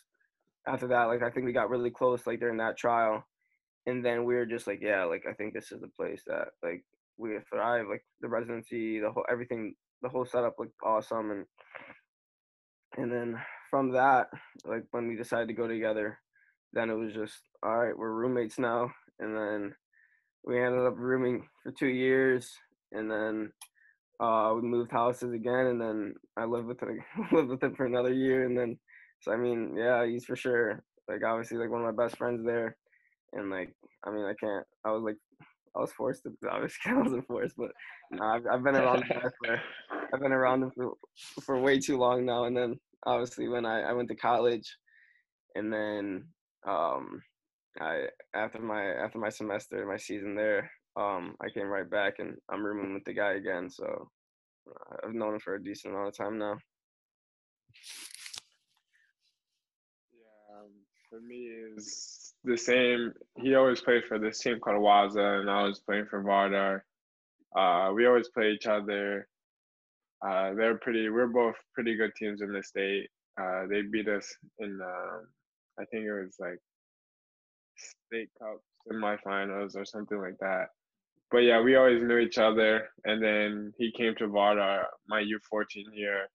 after 0.67 0.87
that, 0.89 1.05
like 1.05 1.23
I 1.23 1.31
think 1.31 1.47
we 1.47 1.55
got 1.55 1.71
really 1.71 1.91
close, 1.91 2.27
like 2.27 2.41
during 2.41 2.59
that 2.59 2.77
trial, 2.77 3.25
and 3.87 4.05
then 4.05 4.25
we 4.25 4.35
were 4.35 4.45
just 4.45 4.67
like, 4.67 4.81
yeah, 4.83 5.05
like 5.05 5.25
I 5.29 5.33
think 5.33 5.55
this 5.55 5.73
is 5.73 5.81
the 5.81 5.89
place 5.97 6.23
that 6.27 6.49
like 6.63 6.85
we 7.17 7.39
thrive. 7.51 7.87
Like 7.89 8.05
the 8.21 8.29
residency, 8.29 9.01
the 9.01 9.11
whole 9.11 9.25
everything, 9.31 9.75
the 10.03 10.11
whole 10.11 10.27
setup 10.27 10.57
looked 10.59 10.77
awesome, 10.85 11.31
and 11.31 11.47
and 12.99 13.11
then 13.11 13.41
from 13.71 13.93
that, 13.93 14.27
like 14.67 14.85
when 14.91 15.09
we 15.09 15.17
decided 15.17 15.49
to 15.49 15.55
go 15.55 15.67
together, 15.67 16.19
then 16.75 16.91
it 16.91 16.95
was 16.95 17.15
just 17.15 17.41
all 17.63 17.79
right, 17.79 17.97
we're 17.97 18.13
roommates 18.13 18.59
now, 18.59 18.91
and 19.19 19.35
then 19.35 19.75
we 20.45 20.63
ended 20.63 20.87
up 20.87 20.95
rooming 20.97 21.47
for 21.63 21.73
two 21.73 21.89
years, 21.89 22.51
and 22.93 23.11
then 23.11 23.53
uh, 24.21 24.53
we 24.55 24.63
moved 24.63 24.93
houses 24.93 25.33
again, 25.33 25.67
and 25.67 25.81
then 25.81 26.15
I 26.37 26.45
lived 26.45 26.67
with 26.67 26.83
him, 26.83 26.99
lived 27.33 27.49
with 27.49 27.63
him 27.63 27.75
for 27.75 27.87
another 27.87 28.13
year, 28.13 28.45
and 28.45 28.59
then 28.59 28.79
so 29.21 29.33
I 29.33 29.37
mean, 29.37 29.75
yeah, 29.77 30.07
he's 30.07 30.25
for 30.25 30.37
sure 30.37 30.83
like 31.09 31.25
obviously 31.25 31.59
like 31.59 31.71
one 31.71 31.85
of 31.85 31.95
my 31.95 32.05
best 32.05 32.17
friends 32.17 32.45
there, 32.45 32.77
and 33.33 33.51
like 33.51 33.75
I 34.05 34.11
mean 34.11 34.25
I 34.25 34.35
can't 34.35 34.65
I 34.85 34.93
was 34.93 35.03
like 35.03 35.17
I 35.77 35.81
was 35.81 35.93
forced 35.93 36.23
to 36.25 36.33
obviously 36.51 36.93
I 36.93 36.95
wasn't 36.95 37.27
forced, 37.27 37.57
but 37.57 37.71
no, 38.13 38.25
I've 38.25 38.47
I've 38.51 38.63
been 38.63 38.77
around 38.77 39.05
him 39.05 39.21
for 39.45 39.61
I've 40.13 40.21
been 40.21 40.33
around 40.33 40.63
him 40.63 40.73
for 40.77 40.93
for 41.43 41.61
way 41.61 41.79
too 41.79 41.97
long 41.97 42.25
now, 42.25 42.45
and 42.45 42.57
then 42.57 42.79
obviously 43.07 43.49
when 43.49 43.67
I 43.67 43.83
I 43.83 43.93
went 43.93 44.09
to 44.09 44.17
college, 44.17 44.77
and 45.55 45.73
then 45.73 46.25
um 46.67 47.23
I 47.81 48.07
after 48.35 48.61
my 48.61 48.85
after 48.85 49.19
my 49.19 49.29
semester, 49.29 49.87
my 49.87 49.97
season 49.97 50.35
there, 50.35 50.71
um, 50.97 51.35
I 51.41 51.49
came 51.51 51.69
right 51.69 51.89
back 51.89 52.15
and 52.19 52.37
I'm 52.51 52.65
rooming 52.65 52.95
with 52.95 53.05
the 53.05 53.13
guy 53.13 53.33
again. 53.33 53.71
So 53.71 54.11
uh, 54.69 54.97
I've 55.07 55.15
known 55.15 55.35
him 55.35 55.41
for 55.41 55.55
a 55.55 55.63
decent 55.63 55.95
amount 55.95 56.09
of 56.09 56.17
time 56.17 56.39
now. 56.39 56.57
Yeah, 60.13 60.59
um, 60.59 60.71
for 61.09 61.21
me 61.21 61.49
is 61.77 62.35
the 62.45 62.57
same. 62.57 63.13
He 63.37 63.55
always 63.55 63.81
played 63.81 64.05
for 64.05 64.19
this 64.19 64.41
team 64.41 64.59
called 64.61 64.79
Waza, 64.79 65.41
and 65.41 65.51
I 65.51 65.63
was 65.63 65.81
playing 65.81 66.07
for 66.07 66.23
Vardar. 66.23 66.81
Uh, 67.57 67.93
we 67.95 68.07
always 68.07 68.29
play 68.29 68.51
each 68.51 68.67
other. 68.67 69.29
Uh, 70.27 70.55
they're 70.55 70.79
pretty. 70.79 71.09
We're 71.09 71.29
both 71.29 71.55
pretty 71.75 71.97
good 71.97 72.13
teams 72.17 72.43
in 72.43 72.53
the 72.53 72.63
state. 72.63 73.09
Uh, 73.41 73.67
they 73.71 73.83
beat 73.83 74.09
us 74.09 74.35
in. 74.59 74.81
Uh, 74.83 75.19
I 75.81 75.85
think 75.87 76.05
it 76.05 76.13
was 76.13 76.37
like 76.41 76.59
state 77.79 78.29
cup 78.39 78.61
semifinals 78.91 79.77
or 79.77 79.85
something 79.85 80.19
like 80.19 80.39
that. 80.41 80.67
But 81.31 81.39
yeah, 81.39 81.61
we 81.61 81.77
always 81.77 82.03
knew 82.03 82.19
each 82.19 82.39
other. 82.39 82.89
And 83.05 83.23
then 83.23 83.73
he 83.79 83.93
came 83.93 84.15
to 84.17 84.29
Vardar 84.29 84.85
my 85.09 85.23
U14 85.23 85.85
year, 85.93 86.27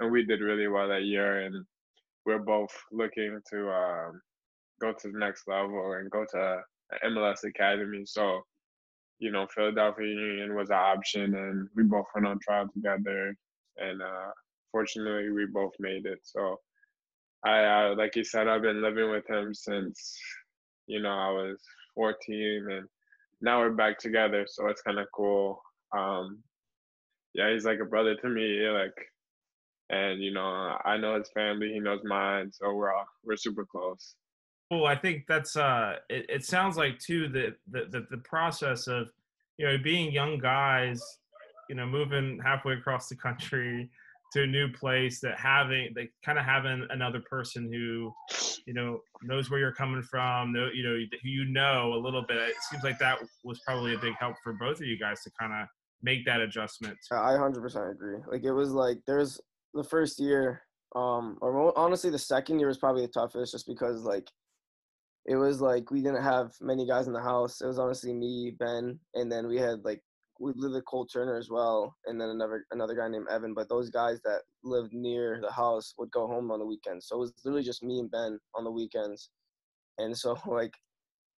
and 0.00 0.10
we 0.10 0.24
did 0.24 0.40
really 0.40 0.68
well 0.68 0.88
that 0.88 1.04
year. 1.04 1.42
And 1.42 1.64
we're 2.24 2.38
both 2.38 2.72
looking 2.92 3.40
to 3.50 3.70
um, 3.70 4.20
go 4.80 4.92
to 4.92 5.10
the 5.10 5.18
next 5.18 5.46
level 5.46 5.92
and 5.94 6.10
go 6.10 6.24
to 6.32 6.62
MLS 7.04 7.44
Academy. 7.44 8.04
So, 8.06 8.40
you 9.18 9.30
know, 9.30 9.46
Philadelphia 9.54 10.06
Union 10.06 10.54
was 10.54 10.70
an 10.70 10.76
option, 10.76 11.34
and 11.34 11.68
we 11.76 11.82
both 11.82 12.06
went 12.14 12.26
on 12.26 12.38
trial 12.40 12.68
together. 12.72 13.34
And 13.76 14.02
uh, 14.02 14.30
fortunately, 14.72 15.30
we 15.30 15.46
both 15.52 15.72
made 15.78 16.06
it. 16.06 16.20
So, 16.22 16.56
I, 17.44 17.64
uh, 17.64 17.94
like 17.96 18.16
you 18.16 18.24
said, 18.24 18.48
I've 18.48 18.62
been 18.62 18.82
living 18.82 19.10
with 19.10 19.28
him 19.28 19.54
since 19.54 20.18
you 20.90 21.00
know, 21.00 21.10
I 21.10 21.30
was 21.30 21.60
14 21.94 22.66
and 22.70 22.88
now 23.40 23.60
we're 23.60 23.70
back 23.70 23.98
together. 23.98 24.44
So 24.48 24.66
it's 24.66 24.82
kind 24.82 24.98
of 24.98 25.06
cool. 25.14 25.62
Um, 25.96 26.42
yeah, 27.32 27.52
he's 27.52 27.64
like 27.64 27.78
a 27.80 27.84
brother 27.84 28.16
to 28.16 28.28
me. 28.28 28.68
Like, 28.68 28.94
and 29.88 30.20
you 30.20 30.32
know, 30.32 30.76
I 30.84 30.96
know 30.96 31.16
his 31.16 31.30
family, 31.32 31.72
he 31.72 31.78
knows 31.80 32.00
mine. 32.04 32.50
So 32.52 32.74
we're 32.74 32.92
all, 32.92 33.06
we're 33.24 33.36
super 33.36 33.64
close. 33.64 34.16
Well, 34.70 34.86
I 34.86 34.96
think 34.96 35.24
that's, 35.28 35.56
uh, 35.56 35.96
it, 36.08 36.26
it 36.28 36.44
sounds 36.44 36.76
like 36.76 36.98
too, 36.98 37.28
that 37.28 37.54
the, 37.70 37.86
the, 37.90 38.06
the 38.10 38.22
process 38.22 38.86
of, 38.86 39.08
you 39.58 39.66
know, 39.66 39.78
being 39.82 40.12
young 40.12 40.38
guys, 40.38 41.02
you 41.68 41.76
know, 41.76 41.86
moving 41.86 42.40
halfway 42.44 42.74
across 42.74 43.08
the 43.08 43.16
country, 43.16 43.88
to 44.32 44.44
a 44.44 44.46
new 44.46 44.72
place 44.72 45.20
that 45.20 45.38
having 45.38 45.92
they 45.94 46.08
kind 46.24 46.38
of 46.38 46.44
having 46.44 46.86
another 46.90 47.20
person 47.28 47.70
who 47.72 48.12
you 48.66 48.74
know 48.74 49.00
knows 49.22 49.50
where 49.50 49.58
you're 49.58 49.72
coming 49.72 50.02
from 50.02 50.52
know 50.52 50.68
you 50.72 50.82
know 50.82 50.98
you 51.22 51.44
know 51.46 51.94
a 51.94 52.00
little 52.00 52.24
bit. 52.26 52.36
It 52.36 52.62
seems 52.70 52.84
like 52.84 52.98
that 52.98 53.18
was 53.44 53.60
probably 53.66 53.94
a 53.94 53.98
big 53.98 54.14
help 54.18 54.36
for 54.42 54.52
both 54.54 54.80
of 54.80 54.86
you 54.86 54.98
guys 54.98 55.22
to 55.22 55.30
kind 55.38 55.52
of 55.52 55.68
make 56.02 56.24
that 56.26 56.40
adjustment. 56.40 56.96
I 57.12 57.32
100% 57.32 57.90
agree. 57.90 58.18
Like 58.30 58.44
it 58.44 58.52
was 58.52 58.72
like 58.72 58.98
there's 59.06 59.40
the 59.74 59.84
first 59.84 60.18
year 60.18 60.62
um 60.96 61.38
or 61.40 61.76
honestly 61.78 62.10
the 62.10 62.18
second 62.18 62.58
year 62.58 62.66
was 62.66 62.78
probably 62.78 63.02
the 63.02 63.12
toughest 63.12 63.52
just 63.52 63.68
because 63.68 64.02
like 64.02 64.28
it 65.26 65.36
was 65.36 65.60
like 65.60 65.90
we 65.92 66.02
didn't 66.02 66.22
have 66.22 66.50
many 66.60 66.86
guys 66.86 67.06
in 67.06 67.12
the 67.12 67.20
house. 67.20 67.60
It 67.60 67.66
was 67.66 67.78
honestly 67.78 68.12
me 68.12 68.54
ben 68.58 68.98
and 69.14 69.30
then 69.30 69.46
we 69.46 69.56
had 69.56 69.84
like 69.84 70.02
we 70.40 70.52
lived 70.56 70.74
with 70.74 70.86
Cole 70.86 71.06
Turner 71.06 71.36
as 71.36 71.50
well, 71.50 71.94
and 72.06 72.20
then 72.20 72.30
another 72.30 72.64
another 72.70 72.94
guy 72.94 73.08
named 73.08 73.26
Evan. 73.30 73.52
But 73.54 73.68
those 73.68 73.90
guys 73.90 74.20
that 74.24 74.40
lived 74.64 74.92
near 74.92 75.38
the 75.42 75.52
house 75.52 75.94
would 75.98 76.10
go 76.10 76.26
home 76.26 76.50
on 76.50 76.58
the 76.58 76.66
weekends. 76.66 77.06
So 77.06 77.16
it 77.16 77.20
was 77.20 77.32
literally 77.44 77.64
just 77.64 77.82
me 77.82 78.00
and 78.00 78.10
Ben 78.10 78.38
on 78.54 78.64
the 78.64 78.70
weekends. 78.70 79.30
And 79.98 80.16
so 80.16 80.36
like 80.46 80.72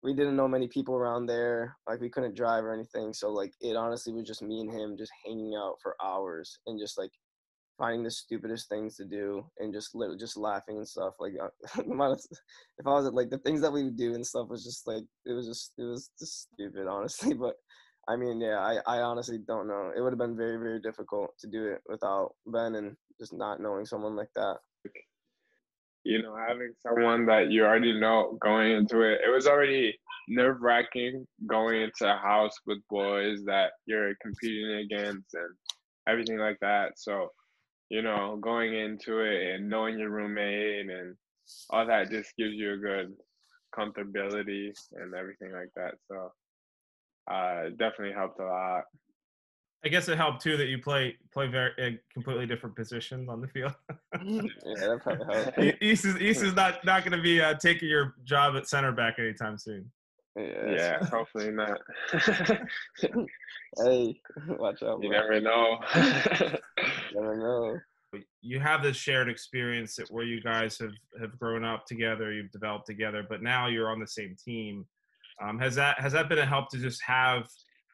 we 0.02 0.14
didn't 0.14 0.36
know 0.36 0.48
many 0.48 0.68
people 0.68 0.94
around 0.94 1.26
there. 1.26 1.76
Like 1.88 2.00
we 2.00 2.10
couldn't 2.10 2.36
drive 2.36 2.64
or 2.64 2.72
anything. 2.72 3.12
So 3.12 3.30
like 3.30 3.52
it 3.60 3.76
honestly 3.76 4.12
was 4.12 4.26
just 4.26 4.42
me 4.42 4.60
and 4.60 4.72
him 4.72 4.96
just 4.96 5.12
hanging 5.26 5.54
out 5.56 5.74
for 5.82 5.96
hours 6.02 6.58
and 6.66 6.78
just 6.78 6.96
like 6.96 7.10
finding 7.78 8.04
the 8.04 8.10
stupidest 8.10 8.68
things 8.68 8.96
to 8.96 9.04
do 9.04 9.44
and 9.58 9.72
just 9.72 9.94
literally 9.94 10.18
just 10.18 10.36
laughing 10.36 10.76
and 10.76 10.88
stuff. 10.88 11.14
Like 11.18 11.32
uh, 11.42 11.48
if 11.78 12.86
I 12.86 12.90
was 12.90 13.10
like 13.12 13.30
the 13.30 13.38
things 13.38 13.60
that 13.62 13.72
we 13.72 13.82
would 13.82 13.96
do 13.96 14.14
and 14.14 14.24
stuff 14.24 14.48
was 14.48 14.64
just 14.64 14.86
like 14.86 15.02
it 15.26 15.32
was 15.32 15.48
just 15.48 15.72
it 15.76 15.84
was 15.84 16.10
just 16.18 16.48
stupid 16.52 16.86
honestly. 16.86 17.34
But 17.42 17.56
I 18.08 18.16
mean, 18.16 18.40
yeah, 18.40 18.58
I, 18.58 18.78
I 18.86 19.00
honestly 19.00 19.38
don't 19.46 19.68
know. 19.68 19.92
It 19.96 20.00
would 20.00 20.12
have 20.12 20.18
been 20.18 20.36
very, 20.36 20.56
very 20.56 20.80
difficult 20.80 21.30
to 21.38 21.46
do 21.46 21.66
it 21.66 21.80
without 21.88 22.34
Ben 22.46 22.74
and 22.74 22.96
just 23.20 23.32
not 23.32 23.60
knowing 23.60 23.86
someone 23.86 24.16
like 24.16 24.32
that. 24.34 24.56
You 26.04 26.20
know, 26.20 26.34
having 26.34 26.72
someone 26.84 27.26
that 27.26 27.52
you 27.52 27.64
already 27.64 27.98
know 27.98 28.36
going 28.40 28.72
into 28.72 29.02
it, 29.02 29.20
it 29.24 29.30
was 29.30 29.46
already 29.46 29.96
nerve 30.28 30.60
wracking 30.60 31.24
going 31.46 31.82
into 31.82 32.12
a 32.12 32.18
house 32.18 32.54
with 32.66 32.78
boys 32.90 33.44
that 33.44 33.70
you're 33.86 34.14
competing 34.20 34.84
against 34.84 35.34
and 35.34 35.54
everything 36.08 36.38
like 36.38 36.58
that. 36.60 36.94
So, 36.96 37.28
you 37.88 38.02
know, 38.02 38.36
going 38.40 38.74
into 38.74 39.20
it 39.20 39.54
and 39.54 39.68
knowing 39.68 39.96
your 39.96 40.10
roommate 40.10 40.90
and 40.90 41.14
all 41.70 41.86
that 41.86 42.10
just 42.10 42.36
gives 42.36 42.54
you 42.54 42.72
a 42.72 42.78
good 42.78 43.12
comfortability 43.72 44.72
and 44.94 45.14
everything 45.14 45.52
like 45.52 45.70
that. 45.76 45.94
So 46.08 46.32
uh, 47.30 47.66
it 47.66 47.78
definitely 47.78 48.14
helped 48.14 48.40
a 48.40 48.44
lot. 48.44 48.84
I 49.84 49.88
guess 49.88 50.08
it 50.08 50.16
helped 50.16 50.42
too 50.42 50.56
that 50.56 50.68
you 50.68 50.78
play 50.78 51.16
play 51.32 51.48
very 51.48 51.72
uh, 51.82 51.90
completely 52.12 52.46
different 52.46 52.76
positions 52.76 53.28
on 53.28 53.40
the 53.40 53.48
field. 53.48 53.74
yeah, 54.24 54.42
that 54.64 55.00
probably 55.02 55.26
helped. 55.26 55.82
East 55.82 56.04
is 56.04 56.16
East 56.20 56.42
is 56.44 56.54
not 56.54 56.84
not 56.84 57.04
going 57.04 57.16
to 57.16 57.22
be 57.22 57.40
uh, 57.40 57.54
taking 57.54 57.88
your 57.88 58.14
job 58.24 58.56
at 58.56 58.68
center 58.68 58.92
back 58.92 59.18
anytime 59.18 59.58
soon. 59.58 59.90
Yeah, 60.36 60.70
yeah 60.70 61.04
hopefully 61.06 61.50
not. 61.50 61.78
hey, 63.84 64.20
watch 64.48 64.82
out! 64.82 65.02
You 65.02 65.10
never 65.10 65.40
know. 65.40 65.78
never 67.14 67.36
know. 67.36 67.78
You 68.40 68.60
have 68.60 68.82
this 68.82 68.96
shared 68.96 69.28
experience 69.28 69.96
that 69.96 70.10
where 70.10 70.24
you 70.24 70.40
guys 70.40 70.78
have 70.78 70.94
have 71.20 71.36
grown 71.38 71.64
up 71.64 71.86
together, 71.86 72.32
you've 72.32 72.52
developed 72.52 72.86
together, 72.86 73.26
but 73.28 73.42
now 73.42 73.66
you're 73.66 73.90
on 73.90 73.98
the 73.98 74.06
same 74.06 74.36
team. 74.42 74.86
Um, 75.40 75.58
has 75.58 75.74
that 75.76 76.00
has 76.00 76.12
that 76.12 76.28
been 76.28 76.38
a 76.38 76.46
help 76.46 76.68
to 76.70 76.78
just 76.78 77.02
have? 77.06 77.48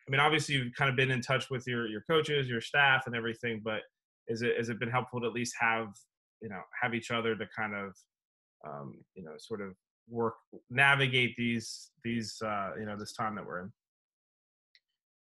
I 0.06 0.10
mean, 0.10 0.20
obviously 0.20 0.54
you've 0.54 0.74
kind 0.74 0.90
of 0.90 0.96
been 0.96 1.10
in 1.10 1.20
touch 1.20 1.50
with 1.50 1.66
your 1.66 1.86
your 1.86 2.02
coaches, 2.08 2.48
your 2.48 2.60
staff, 2.60 3.06
and 3.06 3.14
everything, 3.14 3.60
but 3.62 3.80
is 4.28 4.42
it 4.42 4.56
has 4.56 4.68
it 4.68 4.80
been 4.80 4.90
helpful 4.90 5.20
to 5.20 5.26
at 5.26 5.32
least 5.32 5.54
have 5.60 5.88
you 6.42 6.48
know 6.48 6.60
have 6.80 6.94
each 6.94 7.10
other 7.10 7.36
to 7.36 7.46
kind 7.56 7.74
of 7.74 7.94
um, 8.66 8.94
you 9.14 9.22
know 9.22 9.32
sort 9.38 9.60
of 9.60 9.74
work 10.08 10.34
navigate 10.70 11.34
these 11.36 11.90
these 12.04 12.40
uh, 12.44 12.70
you 12.78 12.86
know 12.86 12.96
this 12.96 13.12
time 13.12 13.34
that 13.34 13.46
we're 13.46 13.60
in? 13.60 13.72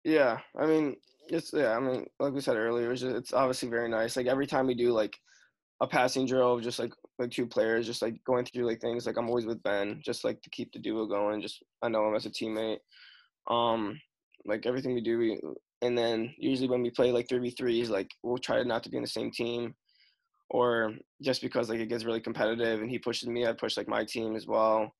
Yeah, 0.03 0.39
I 0.57 0.65
mean, 0.65 0.95
it's 1.29 1.51
yeah, 1.53 1.75
I 1.75 1.79
mean, 1.79 2.07
like 2.19 2.33
we 2.33 2.41
said 2.41 2.55
earlier, 2.55 2.91
it's, 2.91 3.01
just, 3.01 3.15
it's 3.15 3.33
obviously 3.33 3.69
very 3.69 3.89
nice. 3.89 4.15
Like 4.15 4.27
every 4.27 4.47
time 4.47 4.67
we 4.67 4.75
do 4.75 4.91
like 4.91 5.17
a 5.81 5.87
passing 5.87 6.25
drill, 6.25 6.59
just 6.59 6.79
like 6.79 6.93
like 7.17 7.31
two 7.31 7.47
players, 7.47 7.85
just 7.85 8.01
like 8.01 8.21
going 8.25 8.45
through 8.45 8.65
like 8.65 8.81
things. 8.81 9.05
Like 9.05 9.17
I'm 9.17 9.29
always 9.29 9.45
with 9.45 9.63
Ben, 9.63 10.01
just 10.03 10.23
like 10.23 10.41
to 10.41 10.49
keep 10.49 10.71
the 10.71 10.79
duo 10.79 11.05
going. 11.05 11.41
Just 11.41 11.63
I 11.81 11.89
know 11.89 12.07
him 12.07 12.15
as 12.15 12.25
a 12.25 12.29
teammate. 12.29 12.79
Um, 13.49 13.99
like 14.45 14.65
everything 14.65 14.93
we 14.93 15.01
do, 15.01 15.17
we 15.17 15.41
and 15.81 15.97
then 15.97 16.33
usually 16.37 16.69
when 16.69 16.81
we 16.81 16.89
play 16.89 17.11
like 17.11 17.29
three 17.29 17.39
v 17.39 17.49
threes, 17.51 17.89
like 17.89 18.11
we'll 18.23 18.37
try 18.37 18.61
not 18.63 18.83
to 18.83 18.89
be 18.89 18.97
in 18.97 19.03
the 19.03 19.09
same 19.09 19.31
team, 19.31 19.73
or 20.49 20.93
just 21.21 21.41
because 21.41 21.69
like 21.69 21.79
it 21.79 21.89
gets 21.89 22.03
really 22.03 22.21
competitive 22.21 22.81
and 22.81 22.89
he 22.89 22.99
pushes 22.99 23.29
me, 23.29 23.47
I 23.47 23.53
push 23.53 23.77
like 23.77 23.87
my 23.87 24.03
team 24.03 24.35
as 24.35 24.47
well. 24.47 24.91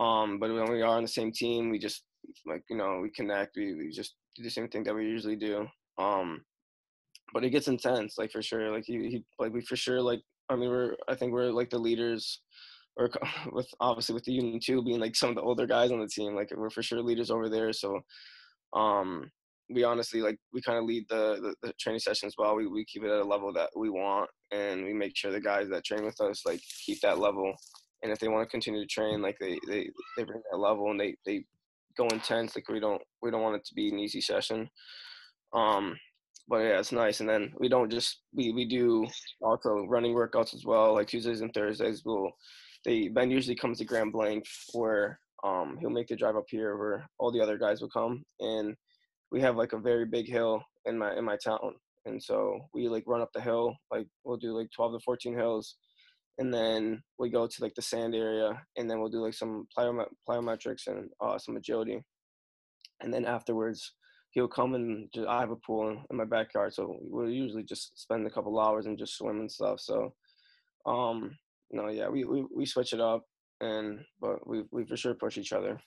Um, 0.00 0.38
but 0.38 0.52
when 0.52 0.72
we 0.72 0.82
are 0.82 0.96
on 0.96 1.02
the 1.02 1.08
same 1.08 1.32
team, 1.32 1.70
we 1.70 1.78
just 1.78 2.02
like 2.46 2.62
you 2.70 2.76
know 2.76 3.00
we 3.02 3.10
connect. 3.10 3.56
We 3.56 3.74
we 3.74 3.90
just 3.90 4.14
do 4.36 4.42
the 4.42 4.50
same 4.50 4.68
thing 4.68 4.84
that 4.84 4.94
we 4.94 5.04
usually 5.04 5.36
do. 5.36 5.66
Um, 5.98 6.42
but 7.34 7.44
it 7.44 7.50
gets 7.50 7.68
intense, 7.68 8.16
like 8.16 8.32
for 8.32 8.40
sure. 8.40 8.70
Like 8.70 8.84
he, 8.86 8.94
he 9.10 9.24
like 9.38 9.52
we 9.52 9.60
for 9.60 9.76
sure 9.76 10.00
like 10.00 10.22
I 10.48 10.56
mean 10.56 10.70
we're 10.70 10.94
I 11.08 11.14
think 11.14 11.32
we're 11.32 11.50
like 11.50 11.68
the 11.68 11.78
leaders 11.78 12.40
or 12.96 13.10
with 13.52 13.68
obviously 13.80 14.14
with 14.14 14.24
the 14.24 14.32
union 14.32 14.60
too 14.60 14.82
being 14.82 15.00
like 15.00 15.16
some 15.16 15.30
of 15.30 15.34
the 15.34 15.42
older 15.42 15.66
guys 15.66 15.90
on 15.90 16.00
the 16.00 16.06
team 16.06 16.34
like 16.34 16.52
we're 16.56 16.70
for 16.70 16.82
sure 16.82 17.02
leaders 17.02 17.30
over 17.30 17.48
there 17.48 17.72
so 17.72 18.00
um 18.74 19.30
we 19.70 19.82
honestly 19.82 20.20
like 20.20 20.38
we 20.52 20.60
kind 20.60 20.78
of 20.78 20.84
lead 20.84 21.04
the, 21.08 21.38
the, 21.40 21.54
the 21.66 21.72
training 21.80 21.98
sessions 21.98 22.34
well 22.38 22.54
we, 22.54 22.66
we 22.66 22.84
keep 22.84 23.02
it 23.02 23.10
at 23.10 23.20
a 23.20 23.24
level 23.24 23.52
that 23.52 23.70
we 23.76 23.88
want 23.88 24.28
and 24.52 24.84
we 24.84 24.92
make 24.92 25.16
sure 25.16 25.32
the 25.32 25.40
guys 25.40 25.68
that 25.68 25.84
train 25.84 26.04
with 26.04 26.20
us 26.20 26.42
like 26.44 26.60
keep 26.84 27.00
that 27.00 27.18
level 27.18 27.52
and 28.02 28.12
if 28.12 28.18
they 28.18 28.28
want 28.28 28.46
to 28.46 28.50
continue 28.50 28.80
to 28.80 28.86
train 28.86 29.22
like 29.22 29.36
they 29.40 29.58
they, 29.66 29.88
they 30.16 30.24
bring 30.24 30.42
that 30.50 30.58
level 30.58 30.90
and 30.90 31.00
they 31.00 31.16
they 31.24 31.44
go 31.96 32.06
intense 32.08 32.54
like 32.54 32.68
we 32.68 32.80
don't 32.80 33.02
we 33.22 33.30
don't 33.30 33.42
want 33.42 33.56
it 33.56 33.64
to 33.64 33.74
be 33.74 33.88
an 33.88 33.98
easy 33.98 34.20
session 34.20 34.68
um 35.54 35.96
but 36.48 36.58
yeah 36.58 36.78
it's 36.78 36.92
nice. 36.92 37.20
And 37.20 37.28
then 37.28 37.52
we 37.58 37.68
don't 37.68 37.90
just 37.90 38.20
we 38.32 38.52
we 38.52 38.66
do 38.66 39.06
also 39.42 39.86
running 39.88 40.14
workouts 40.14 40.54
as 40.54 40.64
well 40.64 40.94
like 40.94 41.08
tuesdays 41.08 41.40
and 41.40 41.52
thursdays 41.52 42.02
we'll 42.04 42.30
they 42.84 43.08
ben 43.08 43.30
usually 43.30 43.56
comes 43.56 43.78
to 43.78 43.84
grand 43.84 44.12
blanc 44.12 44.44
where 44.72 45.18
um 45.44 45.76
he'll 45.80 45.90
make 45.90 46.08
the 46.08 46.16
drive 46.16 46.36
up 46.36 46.44
here 46.48 46.76
where 46.76 47.06
all 47.18 47.32
the 47.32 47.40
other 47.40 47.58
guys 47.58 47.80
will 47.80 47.90
come. 47.90 48.24
And 48.40 48.74
we 49.30 49.40
have 49.40 49.56
like 49.56 49.72
a 49.72 49.78
very 49.78 50.06
big 50.06 50.28
hill 50.28 50.62
in 50.84 50.98
my 50.98 51.14
in 51.16 51.24
my 51.24 51.36
town. 51.36 51.74
And 52.06 52.22
so 52.22 52.60
we 52.74 52.88
like 52.88 53.04
run 53.06 53.22
up 53.22 53.30
the 53.32 53.40
hill 53.40 53.74
like 53.90 54.06
we'll 54.24 54.36
do 54.36 54.56
like 54.56 54.68
12 54.74 54.94
to 54.94 55.00
14 55.04 55.34
hills. 55.34 55.76
And 56.38 56.52
then 56.52 57.02
we 57.18 57.30
go 57.30 57.46
to 57.46 57.62
like 57.62 57.74
the 57.74 57.82
sand 57.82 58.14
area 58.14 58.60
and 58.76 58.90
then 58.90 58.98
we'll 59.00 59.08
do 59.08 59.22
like 59.22 59.34
some 59.34 59.66
plyomet- 59.76 60.08
plyometrics 60.28 60.88
and 60.88 61.08
uh, 61.20 61.38
some 61.38 61.56
agility. 61.56 62.02
And 63.00 63.14
then 63.14 63.24
afterwards 63.24 63.92
he'll 64.34 64.48
come 64.48 64.74
and 64.74 65.08
just, 65.14 65.26
i 65.26 65.40
have 65.40 65.50
a 65.50 65.56
pool 65.56 65.96
in, 66.10 66.16
my 66.16 66.24
backyard 66.24 66.72
so 66.74 66.96
we'll 67.00 67.30
usually 67.30 67.62
just 67.62 67.98
spend 68.00 68.26
a 68.26 68.30
couple 68.30 68.58
hours 68.60 68.86
and 68.86 68.98
just 68.98 69.16
swim 69.16 69.40
and 69.40 69.50
stuff 69.50 69.80
so 69.80 70.12
um 70.86 71.36
no 71.70 71.88
yeah 71.88 72.08
we, 72.08 72.24
we 72.24 72.44
we 72.54 72.66
switch 72.66 72.92
it 72.92 73.00
up 73.00 73.24
and 73.60 74.00
but 74.20 74.46
we 74.46 74.64
we 74.70 74.84
for 74.84 74.96
sure 74.96 75.14
push 75.14 75.38
each 75.38 75.52
other 75.52 75.80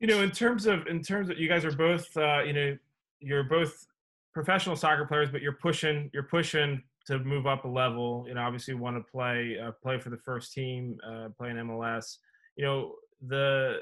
you 0.00 0.06
know 0.06 0.20
in 0.22 0.30
terms 0.30 0.66
of 0.66 0.86
in 0.86 1.00
terms 1.00 1.30
of 1.30 1.38
you 1.38 1.48
guys 1.48 1.64
are 1.64 1.72
both 1.72 2.14
uh 2.16 2.42
you 2.42 2.52
know 2.52 2.76
you're 3.20 3.44
both 3.44 3.86
professional 4.34 4.76
soccer 4.76 5.06
players 5.06 5.30
but 5.30 5.40
you're 5.40 5.52
pushing 5.52 6.10
you're 6.12 6.24
pushing 6.24 6.82
to 7.06 7.20
move 7.20 7.46
up 7.46 7.64
a 7.64 7.68
level. 7.68 8.24
You 8.28 8.34
know, 8.34 8.42
obviously 8.42 8.74
want 8.74 8.96
to 8.96 9.10
play 9.10 9.56
uh, 9.58 9.72
play 9.82 9.98
for 9.98 10.10
the 10.10 10.18
first 10.18 10.52
team, 10.52 10.98
uh, 11.06 11.28
play 11.36 11.50
in 11.50 11.56
MLS. 11.56 12.18
You 12.56 12.64
know, 12.64 12.94
the 13.26 13.78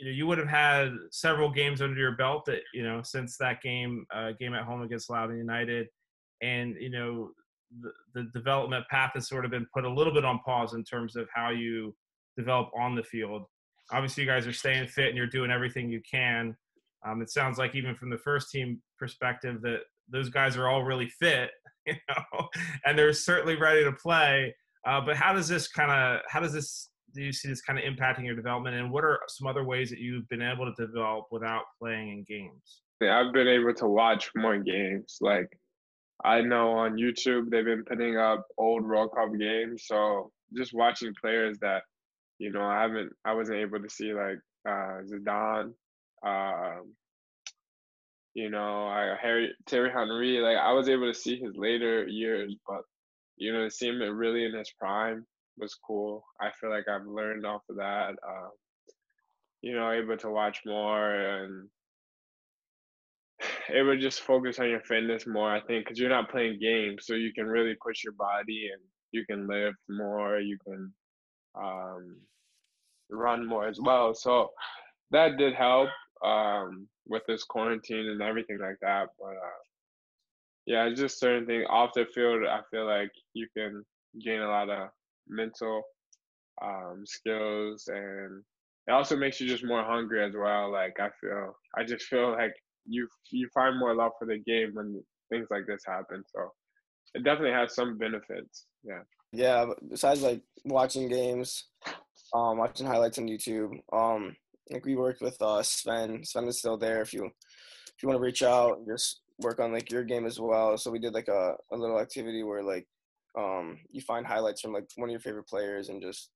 you 0.00 0.06
know 0.06 0.12
you 0.12 0.26
would 0.26 0.38
have 0.38 0.48
had 0.48 0.92
several 1.10 1.50
games 1.50 1.82
under 1.82 1.98
your 1.98 2.16
belt 2.16 2.44
that 2.46 2.60
you 2.74 2.82
know 2.82 3.02
since 3.02 3.36
that 3.36 3.62
game 3.62 4.06
uh, 4.14 4.32
game 4.40 4.54
at 4.54 4.64
home 4.64 4.82
against 4.82 5.10
Loudoun 5.10 5.36
United, 5.36 5.86
and 6.42 6.74
you 6.80 6.90
know 6.90 7.30
the, 7.82 7.90
the 8.14 8.30
development 8.32 8.84
path 8.90 9.12
has 9.14 9.28
sort 9.28 9.44
of 9.44 9.50
been 9.50 9.66
put 9.72 9.84
a 9.84 9.92
little 9.92 10.12
bit 10.12 10.24
on 10.24 10.40
pause 10.44 10.74
in 10.74 10.82
terms 10.82 11.14
of 11.14 11.28
how 11.34 11.50
you 11.50 11.94
develop 12.36 12.70
on 12.76 12.94
the 12.94 13.02
field. 13.02 13.44
Obviously, 13.92 14.24
you 14.24 14.28
guys 14.28 14.46
are 14.46 14.52
staying 14.52 14.88
fit 14.88 15.08
and 15.08 15.16
you're 15.16 15.26
doing 15.26 15.50
everything 15.50 15.88
you 15.88 16.00
can. 16.10 16.56
Um, 17.06 17.22
it 17.22 17.30
sounds 17.30 17.58
like 17.58 17.74
even 17.74 17.94
from 17.94 18.10
the 18.10 18.18
first 18.18 18.50
team 18.50 18.80
perspective 18.98 19.62
that 19.62 19.80
those 20.08 20.28
guys 20.28 20.56
are 20.56 20.68
all 20.68 20.82
really 20.82 21.08
fit 21.08 21.50
you 21.86 21.94
know, 22.08 22.48
and 22.84 22.98
they're 22.98 23.12
certainly 23.12 23.56
ready 23.56 23.84
to 23.84 23.92
play. 23.92 24.54
Uh, 24.86 25.00
but 25.00 25.16
how 25.16 25.32
does 25.32 25.48
this 25.48 25.68
kind 25.68 25.90
of 25.90 26.20
how 26.28 26.40
does 26.40 26.52
this 26.52 26.88
do 27.14 27.22
you 27.22 27.32
see 27.32 27.48
this 27.48 27.60
kind 27.60 27.78
of 27.78 27.84
impacting 27.84 28.24
your 28.24 28.36
development 28.36 28.76
and 28.76 28.90
what 28.90 29.04
are 29.04 29.20
some 29.28 29.46
other 29.46 29.64
ways 29.64 29.90
that 29.90 29.98
you've 29.98 30.28
been 30.28 30.42
able 30.42 30.72
to 30.72 30.86
develop 30.86 31.26
without 31.30 31.62
playing 31.78 32.08
in 32.08 32.24
games? 32.24 32.82
Yeah 33.00 33.18
i've 33.18 33.32
been 33.32 33.48
able 33.48 33.74
to 33.74 33.86
watch 33.86 34.30
more 34.36 34.58
games 34.58 35.16
like 35.22 35.48
i 36.22 36.42
know 36.42 36.72
on 36.72 36.96
youtube 36.96 37.48
they've 37.50 37.64
been 37.64 37.84
putting 37.84 38.18
up 38.18 38.46
old 38.58 38.84
world 38.84 39.10
cup 39.16 39.30
games 39.38 39.84
so 39.86 40.30
just 40.54 40.74
watching 40.74 41.14
players 41.18 41.58
that 41.60 41.82
you 42.38 42.52
know 42.52 42.62
i 42.62 42.82
haven't 42.82 43.10
i 43.24 43.32
wasn't 43.32 43.56
able 43.56 43.80
to 43.80 43.88
see 43.88 44.12
like 44.12 44.38
uh 44.68 45.00
zidane 45.10 45.72
um, 46.22 46.94
you 48.34 48.50
know, 48.50 48.86
I 48.86 49.16
Harry 49.20 49.54
Thierry 49.68 49.90
Henry, 49.90 50.38
like 50.38 50.56
I 50.56 50.72
was 50.72 50.88
able 50.88 51.12
to 51.12 51.18
see 51.18 51.38
his 51.38 51.56
later 51.56 52.06
years, 52.06 52.54
but 52.66 52.82
you 53.36 53.52
know, 53.52 53.64
to 53.64 53.70
see 53.70 53.88
him 53.88 54.00
really 54.00 54.44
in 54.44 54.54
his 54.54 54.70
prime 54.78 55.26
was 55.60 55.76
cool. 55.86 56.24
I 56.40 56.50
feel 56.60 56.70
like 56.70 56.88
I've 56.88 57.06
learned 57.06 57.46
off 57.46 57.62
of 57.68 57.76
that. 57.76 58.10
Um, 58.26 58.50
you 59.62 59.74
know, 59.74 59.90
able 59.90 60.16
to 60.16 60.30
watch 60.30 60.60
more 60.64 61.12
and 61.12 61.68
it 63.74 63.82
would 63.82 64.00
just 64.00 64.22
focus 64.22 64.58
on 64.58 64.70
your 64.70 64.80
fitness 64.80 65.26
more. 65.26 65.50
I 65.54 65.60
think 65.60 65.84
because 65.84 65.98
you're 65.98 66.08
not 66.08 66.30
playing 66.30 66.58
games, 66.60 67.06
so 67.06 67.14
you 67.14 67.32
can 67.32 67.46
really 67.46 67.76
push 67.82 68.02
your 68.02 68.14
body 68.14 68.70
and 68.72 68.82
you 69.12 69.24
can 69.26 69.46
lift 69.46 69.78
more. 69.88 70.38
You 70.38 70.58
can 70.64 70.92
um, 71.54 72.16
run 73.10 73.46
more 73.46 73.68
as 73.68 73.78
well. 73.80 74.14
So 74.14 74.50
that 75.10 75.36
did 75.36 75.54
help. 75.54 75.88
Um, 76.24 76.86
with 77.10 77.22
this 77.26 77.44
quarantine 77.44 78.08
and 78.08 78.22
everything 78.22 78.58
like 78.58 78.78
that. 78.80 79.08
But 79.18 79.32
uh, 79.32 79.60
yeah, 80.64 80.84
it's 80.86 81.00
just 81.00 81.18
certain 81.18 81.44
things 81.44 81.66
off 81.68 81.90
the 81.94 82.06
field. 82.06 82.44
I 82.46 82.60
feel 82.70 82.86
like 82.86 83.10
you 83.34 83.48
can 83.54 83.84
gain 84.24 84.40
a 84.40 84.48
lot 84.48 84.70
of 84.70 84.88
mental 85.30 85.82
um, 86.62 87.02
skills, 87.04 87.84
and 87.88 88.42
it 88.86 88.92
also 88.92 89.16
makes 89.16 89.40
you 89.40 89.48
just 89.48 89.64
more 89.64 89.84
hungry 89.84 90.24
as 90.24 90.34
well. 90.36 90.70
Like 90.72 90.96
I 91.00 91.08
feel, 91.20 91.54
I 91.78 91.84
just 91.84 92.06
feel 92.06 92.32
like 92.32 92.52
you 92.86 93.08
you 93.30 93.48
find 93.54 93.78
more 93.78 93.94
love 93.94 94.12
for 94.18 94.26
the 94.26 94.38
game 94.38 94.70
when 94.74 95.02
things 95.30 95.48
like 95.50 95.66
this 95.66 95.82
happen. 95.86 96.22
So 96.34 96.50
it 97.14 97.24
definitely 97.24 97.52
has 97.52 97.74
some 97.74 97.98
benefits. 97.98 98.66
Yeah. 98.82 99.02
Yeah. 99.32 99.66
Besides 99.88 100.22
like 100.22 100.42
watching 100.64 101.08
games, 101.08 101.66
um, 102.34 102.58
watching 102.58 102.86
highlights 102.86 103.18
on 103.18 103.28
YouTube, 103.28 103.72
um, 103.92 104.34
like 104.70 104.84
we 104.84 104.96
worked 104.96 105.20
with 105.20 105.40
uh, 105.40 105.62
Sven. 105.62 106.24
Sven 106.24 106.48
is 106.48 106.58
still 106.58 106.76
there. 106.76 107.00
If 107.02 107.12
you 107.12 107.24
if 107.24 108.02
you 108.02 108.08
want 108.08 108.18
to 108.18 108.24
reach 108.24 108.42
out, 108.42 108.78
just 108.88 109.20
work 109.40 109.60
on 109.60 109.72
like 109.72 109.90
your 109.90 110.04
game 110.04 110.26
as 110.26 110.38
well. 110.38 110.76
So 110.76 110.90
we 110.90 110.98
did 110.98 111.14
like 111.14 111.28
a, 111.28 111.54
a 111.72 111.76
little 111.76 112.00
activity 112.00 112.42
where 112.42 112.62
like 112.62 112.86
um 113.38 113.78
you 113.90 114.00
find 114.00 114.26
highlights 114.26 114.60
from 114.60 114.72
like 114.72 114.88
one 114.96 115.08
of 115.08 115.12
your 115.12 115.20
favorite 115.20 115.46
players 115.46 115.88
and 115.88 116.02
just 116.02 116.30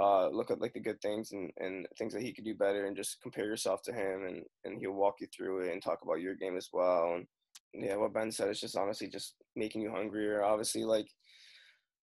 uh 0.00 0.28
look 0.28 0.50
at 0.50 0.60
like 0.60 0.72
the 0.72 0.80
good 0.80 1.00
things 1.02 1.32
and, 1.32 1.50
and 1.58 1.86
things 1.98 2.12
that 2.14 2.22
he 2.22 2.32
could 2.32 2.44
do 2.44 2.54
better 2.54 2.86
and 2.86 2.96
just 2.96 3.20
compare 3.22 3.44
yourself 3.44 3.82
to 3.82 3.92
him 3.92 4.24
and, 4.26 4.42
and 4.64 4.78
he'll 4.78 4.92
walk 4.92 5.16
you 5.20 5.26
through 5.34 5.60
it 5.60 5.72
and 5.72 5.82
talk 5.82 5.98
about 6.02 6.20
your 6.20 6.34
game 6.34 6.56
as 6.56 6.68
well 6.72 7.12
and 7.14 7.26
yeah, 7.72 7.96
what 7.96 8.12
Ben 8.12 8.32
said 8.32 8.48
is 8.48 8.60
just 8.60 8.76
honestly 8.76 9.08
just 9.08 9.34
making 9.54 9.82
you 9.82 9.90
hungrier. 9.90 10.42
Obviously, 10.42 10.84
like 10.84 11.08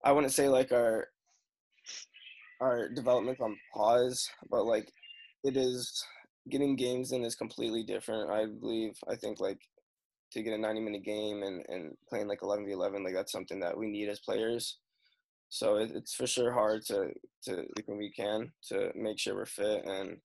I 0.03 0.11
wouldn't 0.11 0.33
say 0.33 0.47
like 0.47 0.71
our 0.71 1.07
our 2.61 2.89
development 2.89 3.39
on 3.41 3.57
pause, 3.73 4.29
but 4.49 4.65
like 4.65 4.91
it 5.43 5.57
is 5.57 6.03
getting 6.49 6.75
games 6.75 7.11
in 7.11 7.23
is 7.23 7.35
completely 7.35 7.83
different. 7.83 8.29
I 8.29 8.45
believe. 8.45 8.93
I 9.09 9.15
think 9.15 9.39
like 9.39 9.59
to 10.31 10.43
get 10.43 10.53
a 10.53 10.57
90 10.57 10.81
minute 10.81 11.03
game 11.03 11.43
and, 11.43 11.65
and 11.69 11.95
playing 12.09 12.27
like 12.27 12.39
11 12.41 12.65
v 12.65 12.71
11, 12.71 13.03
like 13.03 13.13
that's 13.13 13.31
something 13.31 13.59
that 13.59 13.77
we 13.77 13.87
need 13.87 14.09
as 14.09 14.19
players. 14.19 14.77
So 15.49 15.77
it, 15.77 15.91
it's 15.93 16.13
for 16.13 16.27
sure 16.27 16.51
hard 16.51 16.85
to 16.87 17.11
to 17.43 17.55
like 17.55 17.87
when 17.87 17.97
we 17.97 18.11
can 18.11 18.51
to 18.69 18.91
make 18.95 19.19
sure 19.19 19.35
we're 19.35 19.45
fit 19.45 19.85
and 19.85 20.17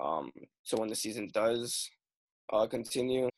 um 0.00 0.30
so 0.62 0.76
when 0.78 0.88
the 0.88 0.94
season 0.94 1.30
does 1.32 1.88
uh 2.52 2.66
continue 2.66 3.28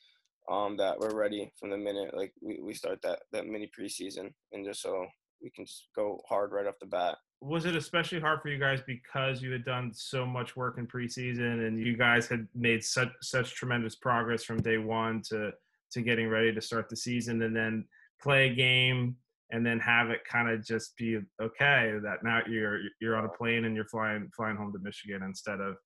um 0.51 0.77
that 0.77 0.99
we're 0.99 1.15
ready 1.15 1.53
from 1.59 1.71
the 1.71 1.77
minute 1.77 2.17
like 2.17 2.33
we, 2.43 2.61
we 2.61 2.75
start 2.75 3.01
that 3.03 3.21
that 3.33 3.47
mini 3.47 3.71
preseason 3.79 4.33
and 4.53 4.65
just 4.65 4.83
so 4.83 5.07
we 5.43 5.51
can 5.51 5.65
just 5.65 5.89
go 5.95 6.21
hard 6.29 6.53
right 6.53 6.67
off 6.67 6.79
the 6.81 6.87
bat 6.87 7.17
was 7.41 7.65
it 7.65 7.77
especially 7.77 8.21
hard 8.21 8.43
for 8.43 8.49
you 8.49 8.59
guys 8.59 8.81
because 8.87 9.41
you 9.41 9.51
had 9.53 9.65
done 9.65 9.91
so 9.95 10.27
much 10.27 10.57
work 10.57 10.77
in 10.77 10.87
preseason 10.87 11.67
and 11.67 11.79
you 11.79 11.97
guys 11.97 12.27
had 12.27 12.47
made 12.55 12.85
such 12.85 13.09
such 13.23 13.55
tremendous 13.55 13.95
progress 13.95 14.43
from 14.43 14.61
day 14.61 14.77
one 14.77 15.23
to 15.23 15.51
to 15.93 16.03
getting 16.03 16.29
ready 16.29 16.53
to 16.53 16.61
start 16.61 16.89
the 16.89 16.97
season 16.97 17.43
and 17.43 17.55
then 17.55 17.85
play 18.23 18.49
a 18.49 18.55
game 18.55 19.17
and 19.53 19.67
then 19.67 19.81
have 19.81 20.11
it 20.11 20.25
kind 20.25 20.49
of 20.49 20.65
just 20.65 20.97
be 20.97 21.19
okay 21.43 21.95
that 22.03 22.23
now 22.23 22.41
you're 22.49 22.81
you're 23.01 23.17
on 23.17 23.25
a 23.25 23.29
plane 23.29 23.65
and 23.65 23.75
you're 23.75 23.85
flying 23.87 24.29
flying 24.37 24.57
home 24.57 24.73
to 24.73 24.79
Michigan 24.79 25.23
instead 25.23 25.61
of 25.61 25.77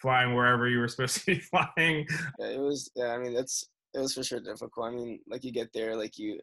flying 0.00 0.34
wherever 0.34 0.68
you 0.68 0.78
were 0.78 0.88
supposed 0.88 1.18
to 1.20 1.26
be 1.26 1.40
flying. 1.40 2.06
Yeah, 2.38 2.46
it 2.46 2.60
was 2.60 2.90
yeah, 2.94 3.08
I 3.08 3.18
mean 3.18 3.36
it's 3.36 3.64
it 3.94 4.00
was 4.00 4.14
for 4.14 4.22
sure 4.22 4.40
difficult. 4.40 4.86
I 4.86 4.90
mean, 4.90 5.20
like 5.28 5.44
you 5.44 5.52
get 5.52 5.70
there, 5.72 5.96
like 5.96 6.18
you 6.18 6.38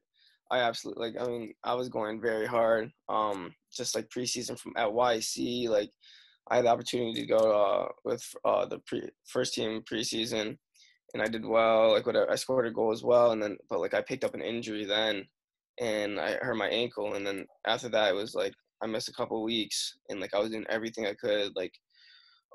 I 0.51 0.60
absolutely 0.60 1.08
like. 1.08 1.21
I 1.21 1.28
mean, 1.28 1.54
I 1.63 1.73
was 1.73 1.89
going 1.89 2.21
very 2.21 2.45
hard. 2.45 2.91
Um, 3.10 3.54
just 3.73 3.95
like 3.95 4.10
preseason 4.10 4.60
from 4.60 4.73
at 4.78 4.89
YC, 4.89 5.69
like 5.69 5.89
I 6.49 6.58
had 6.58 6.65
the 6.65 6.69
opportunity 6.69 7.21
to 7.21 7.25
go 7.25 7.38
uh, 7.38 7.88
with 8.04 8.23
uh, 8.43 8.65
the 8.65 8.80
pre 8.80 9.10
first 9.25 9.56
team 9.56 9.82
preseason, 9.91 10.58
and 11.15 11.21
I 11.23 11.28
did 11.28 11.45
well. 11.45 11.93
Like 11.93 12.06
whatever, 12.06 12.30
I 12.30 12.36
scored 12.36 12.67
a 12.67 12.71
goal 12.71 12.91
as 12.91 13.01
well, 13.04 13.32
and 13.32 13.41
then 13.41 13.58
but 13.69 13.80
like 13.80 13.93
I 13.93 14.01
picked 14.01 14.25
up 14.25 14.36
an 14.36 14.41
injury 14.41 14.84
then, 14.84 15.25
and 15.80 16.19
I 16.19 16.34
hurt 16.41 16.58
my 16.58 16.67
ankle, 16.67 17.13
and 17.15 17.25
then 17.25 17.45
after 17.65 17.88
that 17.89 18.12
it 18.12 18.15
was 18.15 18.36
like 18.36 18.54
I 18.84 18.88
missed 18.88 19.08
a 19.08 19.13
couple 19.13 19.41
weeks, 19.41 19.97
and 20.10 20.19
like 20.19 20.34
I 20.34 20.39
was 20.39 20.51
doing 20.51 20.65
everything 20.69 21.06
I 21.08 21.13
could, 21.13 21.54
like 21.56 21.73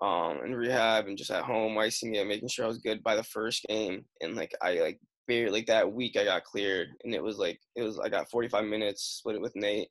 um 0.03 0.41
in 0.45 0.55
rehab 0.55 1.07
and 1.09 1.17
just 1.17 1.31
at 1.31 1.45
home, 1.45 1.79
icing 1.79 2.15
it, 2.17 2.27
making 2.27 2.49
sure 2.49 2.67
I 2.67 2.69
was 2.69 2.79
good 2.79 3.03
by 3.03 3.17
the 3.17 3.25
first 3.25 3.65
game, 3.69 4.05
and 4.21 4.37
like 4.37 4.53
I 4.63 4.75
like 4.75 5.01
barely 5.27 5.51
like 5.51 5.67
that 5.67 5.91
week 5.91 6.17
I 6.19 6.25
got 6.25 6.45
cleared 6.45 6.89
and 7.05 7.15
it 7.15 7.23
was 7.23 7.39
like 7.39 7.61
it 7.77 7.83
was 7.83 8.01
I 8.01 8.09
got 8.09 8.29
45 8.31 8.65
minutes 8.65 9.19
split 9.19 9.37
it 9.37 9.41
with 9.41 9.55
Nate 9.55 9.89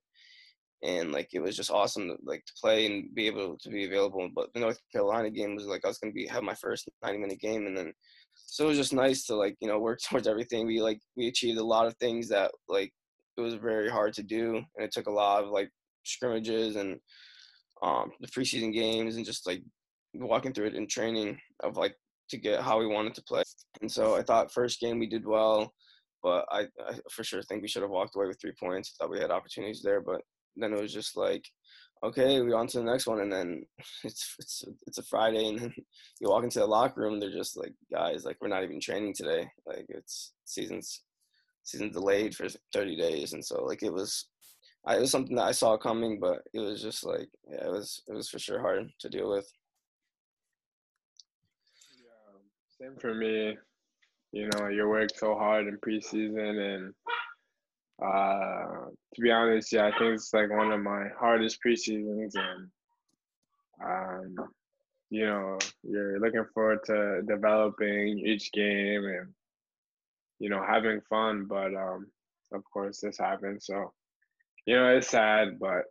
and 0.84 1.14
like 1.14 1.30
it 1.32 1.40
was 1.40 1.56
just 1.56 1.72
awesome 1.72 2.10
to 2.10 2.18
like 2.26 2.44
to 2.46 2.54
play 2.60 2.86
and 2.86 3.16
be 3.16 3.28
able 3.28 3.58
to 3.60 3.70
be 3.70 3.86
available 3.86 4.30
but 4.36 4.54
the 4.54 4.60
North 4.60 4.80
Carolina 4.92 5.30
game 5.30 5.56
was 5.56 5.66
like 5.66 5.86
I 5.86 5.88
was 5.88 5.98
gonna 5.98 6.12
be 6.12 6.28
have 6.28 6.44
my 6.44 6.56
first 6.56 6.90
90 7.04 7.20
minute 7.20 7.40
game 7.40 7.68
and 7.68 7.78
then 7.78 7.94
so 8.52 8.66
it 8.66 8.70
was 8.70 8.78
just 8.78 8.94
nice 8.94 9.26
to 9.26 9.36
like 9.36 9.56
you 9.60 9.68
know 9.68 9.80
work 9.80 10.00
towards 10.10 10.28
everything 10.28 10.66
we 10.66 10.82
like 10.82 11.00
we 11.16 11.28
achieved 11.28 11.60
a 11.60 11.64
lot 11.64 11.88
of 11.88 11.96
things 11.98 12.28
that 12.30 12.52
like 12.68 12.92
it 13.38 13.42
was 13.42 13.56
very 13.56 13.90
hard 13.90 14.14
to 14.14 14.24
do 14.24 14.58
and 14.58 14.86
it 14.86 14.92
took 14.92 15.08
a 15.08 15.12
lot 15.12 15.44
of 15.44 15.50
like 15.50 15.70
scrimmages 16.04 16.76
and 16.76 17.00
um 17.82 18.12
the 18.20 18.28
preseason 18.28 18.74
games 18.74 19.16
and 19.16 19.26
just 19.26 19.48
like 19.48 19.62
walking 20.14 20.54
through 20.54 20.68
it 20.68 20.76
in 20.76 20.88
training 20.88 21.38
of 21.62 21.78
like 21.78 21.96
to 22.30 22.38
get 22.38 22.62
how 22.62 22.80
we 22.80 22.88
wanted 22.88 23.14
to 23.16 23.24
play. 23.24 23.44
And 23.82 23.92
so 23.92 24.16
I 24.16 24.22
thought 24.22 24.54
first 24.54 24.80
game 24.80 25.00
we 25.00 25.08
did 25.08 25.26
well, 25.26 25.74
but 26.24 26.46
I, 26.52 26.68
I 26.88 27.00
for 27.12 27.24
sure 27.24 27.42
think 27.44 27.62
we 27.62 27.68
should 27.68 27.82
have 27.82 27.92
walked 27.92 28.16
away 28.16 28.28
with 28.28 28.40
three 28.40 28.54
points. 28.60 28.94
I 28.94 29.04
thought 29.04 29.12
we 29.12 29.20
had 29.20 29.32
opportunities 29.32 29.82
there, 29.84 30.02
but 30.02 30.22
then 30.56 30.74
it 30.74 30.82
was 30.82 30.94
just 30.94 31.18
like, 31.18 31.44
okay, 32.04 32.42
we're 32.42 32.56
on 32.56 32.68
to 32.68 32.80
the 32.80 32.84
next 32.84 33.08
one. 33.08 33.22
And 33.22 33.32
then 33.32 33.66
it's 34.04 34.36
it's 34.40 34.64
it's 34.88 34.98
a 34.98 35.04
Friday, 35.04 35.48
and 35.48 35.74
you 36.20 36.30
walk 36.30 36.44
into 36.44 36.60
the 36.60 36.66
locker 36.66 37.02
room, 37.02 37.20
they're 37.20 37.32
just 37.32 37.58
like, 37.58 37.74
guys, 37.92 38.26
like 38.26 38.38
we're 38.42 38.48
not 38.48 38.64
even 38.64 38.80
training 38.80 39.14
today. 39.16 39.48
Like 39.66 39.86
it's 39.90 40.34
seasons 40.46 41.02
season 41.64 41.92
delayed 41.92 42.36
for 42.36 42.48
30 42.74 42.96
days, 42.96 43.34
and 43.34 43.44
so 43.44 43.64
like 43.64 43.84
it 43.84 43.94
was. 43.94 44.26
I, 44.86 44.96
it 44.96 45.02
was 45.02 45.12
something 45.12 45.36
that 45.36 45.44
I 45.44 45.52
saw 45.52 45.76
coming, 45.76 46.22
but 46.22 46.42
it 46.54 46.60
was 46.60 46.82
just 46.82 47.06
like, 47.06 47.28
yeah, 47.50 47.66
it 47.66 47.70
was 47.70 48.02
it 48.08 48.14
was 48.14 48.30
for 48.30 48.40
sure 48.40 48.62
hard 48.62 48.90
to 49.00 49.10
deal 49.10 49.30
with. 49.30 49.46
Um, 52.30 52.40
same 52.80 52.98
for 52.98 53.14
me. 53.14 53.58
You 54.32 54.50
know, 54.56 54.70
you 54.70 54.88
work 54.88 55.10
so 55.14 55.36
hard 55.36 55.68
in 55.68 55.78
preseason, 55.80 56.76
and 56.76 56.94
uh, 58.04 58.86
to 59.16 59.22
be 59.22 59.32
honest, 59.32 59.74
yeah, 59.74 59.88
I 59.88 59.98
think 59.98 60.16
it's 60.16 60.34
like 60.34 60.50
one 60.50 60.72
of 60.72 60.82
my 60.82 61.08
hardest 61.20 61.60
preseasons, 61.66 62.34
and 62.36 62.70
um, 63.84 64.50
you 65.10 65.26
know, 65.26 65.58
you're 65.84 66.20
looking 66.20 66.46
forward 66.54 66.80
to 66.86 67.22
developing 67.28 68.20
each 68.20 68.52
game 68.52 69.06
and 69.06 69.28
you 70.40 70.50
know 70.50 70.64
having 70.66 71.02
fun, 71.10 71.46
but 71.46 71.74
um, 71.76 72.08
of 72.54 72.64
course 72.72 73.02
this 73.02 73.18
happened, 73.18 73.62
so 73.62 73.92
you 74.66 74.76
know 74.76 74.96
it's 74.96 75.10
sad, 75.10 75.60
but 75.60 75.84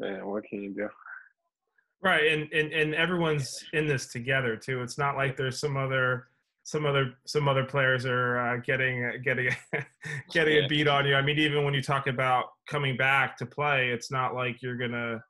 man, 0.00 0.26
what 0.26 0.44
can 0.44 0.62
you 0.62 0.74
do? 0.74 0.88
Right, 2.02 2.32
and, 2.32 2.50
and 2.52 2.72
and 2.72 2.94
everyone's 2.94 3.62
in 3.72 3.86
this 3.86 4.08
together 4.08 4.56
too. 4.56 4.82
It's 4.82 4.98
not 4.98 5.16
like 5.16 5.36
there's 5.36 5.60
some 5.60 5.76
other 5.76 6.29
some 6.62 6.86
other 6.86 7.14
some 7.26 7.48
other 7.48 7.64
players 7.64 8.04
are 8.06 8.38
uh, 8.38 8.56
getting 8.58 9.10
getting 9.24 9.50
getting 10.32 10.56
yeah. 10.56 10.64
a 10.64 10.68
beat 10.68 10.88
on 10.88 11.06
you. 11.06 11.14
I 11.14 11.22
mean, 11.22 11.38
even 11.38 11.64
when 11.64 11.74
you 11.74 11.82
talk 11.82 12.06
about 12.06 12.46
coming 12.68 12.96
back 12.96 13.36
to 13.38 13.46
play, 13.46 13.90
it's 13.90 14.10
not 14.10 14.34
like 14.34 14.62
you're 14.62 14.76
gonna 14.76 15.22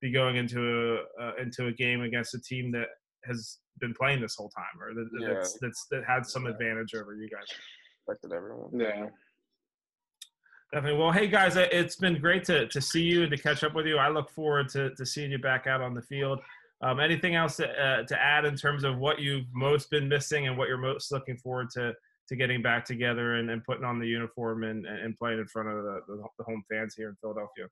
be 0.00 0.12
going 0.12 0.36
into 0.36 0.98
a 1.18 1.22
uh, 1.22 1.32
into 1.40 1.66
a 1.66 1.72
game 1.72 2.02
against 2.02 2.34
a 2.34 2.40
team 2.40 2.72
that 2.72 2.88
has 3.24 3.58
been 3.80 3.94
playing 3.94 4.20
this 4.20 4.34
whole 4.36 4.50
time 4.50 4.80
or 4.80 4.94
that, 4.94 5.08
yeah. 5.20 5.34
that's, 5.34 5.58
that's 5.60 5.86
that 5.90 6.02
had 6.06 6.26
some 6.26 6.46
advantage 6.46 6.94
over 6.94 7.14
you 7.14 7.28
guys. 7.28 7.46
Affected 8.08 8.32
everyone. 8.32 8.70
Yeah. 8.72 9.06
Definitely. 10.72 10.98
Well, 10.98 11.12
hey 11.12 11.28
guys, 11.28 11.56
it's 11.56 11.96
been 11.96 12.20
great 12.20 12.44
to, 12.44 12.68
to 12.68 12.80
see 12.80 13.02
you 13.02 13.22
and 13.22 13.30
to 13.30 13.38
catch 13.38 13.64
up 13.64 13.74
with 13.74 13.86
you. 13.86 13.96
I 13.96 14.08
look 14.10 14.28
forward 14.30 14.68
to, 14.70 14.94
to 14.96 15.06
seeing 15.06 15.30
you 15.30 15.38
back 15.38 15.66
out 15.66 15.80
on 15.80 15.94
the 15.94 16.02
field. 16.02 16.40
Um, 16.80 17.00
anything 17.00 17.34
else 17.34 17.56
to, 17.56 17.68
uh, 17.68 18.04
to 18.04 18.22
add 18.22 18.44
in 18.44 18.54
terms 18.54 18.84
of 18.84 18.98
what 18.98 19.18
you've 19.18 19.46
most 19.52 19.90
been 19.90 20.08
missing 20.08 20.46
and 20.46 20.56
what 20.56 20.68
you're 20.68 20.78
most 20.78 21.10
looking 21.10 21.36
forward 21.36 21.70
to 21.70 21.92
to 22.28 22.36
getting 22.36 22.62
back 22.62 22.84
together 22.84 23.36
and, 23.36 23.50
and 23.50 23.64
putting 23.64 23.84
on 23.84 23.98
the 23.98 24.06
uniform 24.06 24.62
and, 24.62 24.86
and 24.86 25.18
playing 25.18 25.38
in 25.38 25.46
front 25.46 25.68
of 25.68 25.82
the, 25.82 26.00
the 26.38 26.44
home 26.44 26.62
fans 26.70 26.94
here 26.94 27.08
in 27.08 27.16
Philadelphia? 27.22 27.64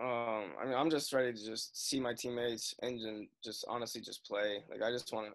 Um, 0.00 0.52
I 0.60 0.66
mean, 0.66 0.74
I'm 0.74 0.90
just 0.90 1.12
ready 1.12 1.32
to 1.32 1.44
just 1.44 1.88
see 1.88 1.98
my 1.98 2.14
teammates 2.14 2.74
and 2.82 3.26
just 3.42 3.64
honestly 3.66 4.00
just 4.00 4.24
play. 4.24 4.62
Like, 4.70 4.82
I 4.82 4.92
just 4.92 5.12
want 5.12 5.28
to, 5.28 5.32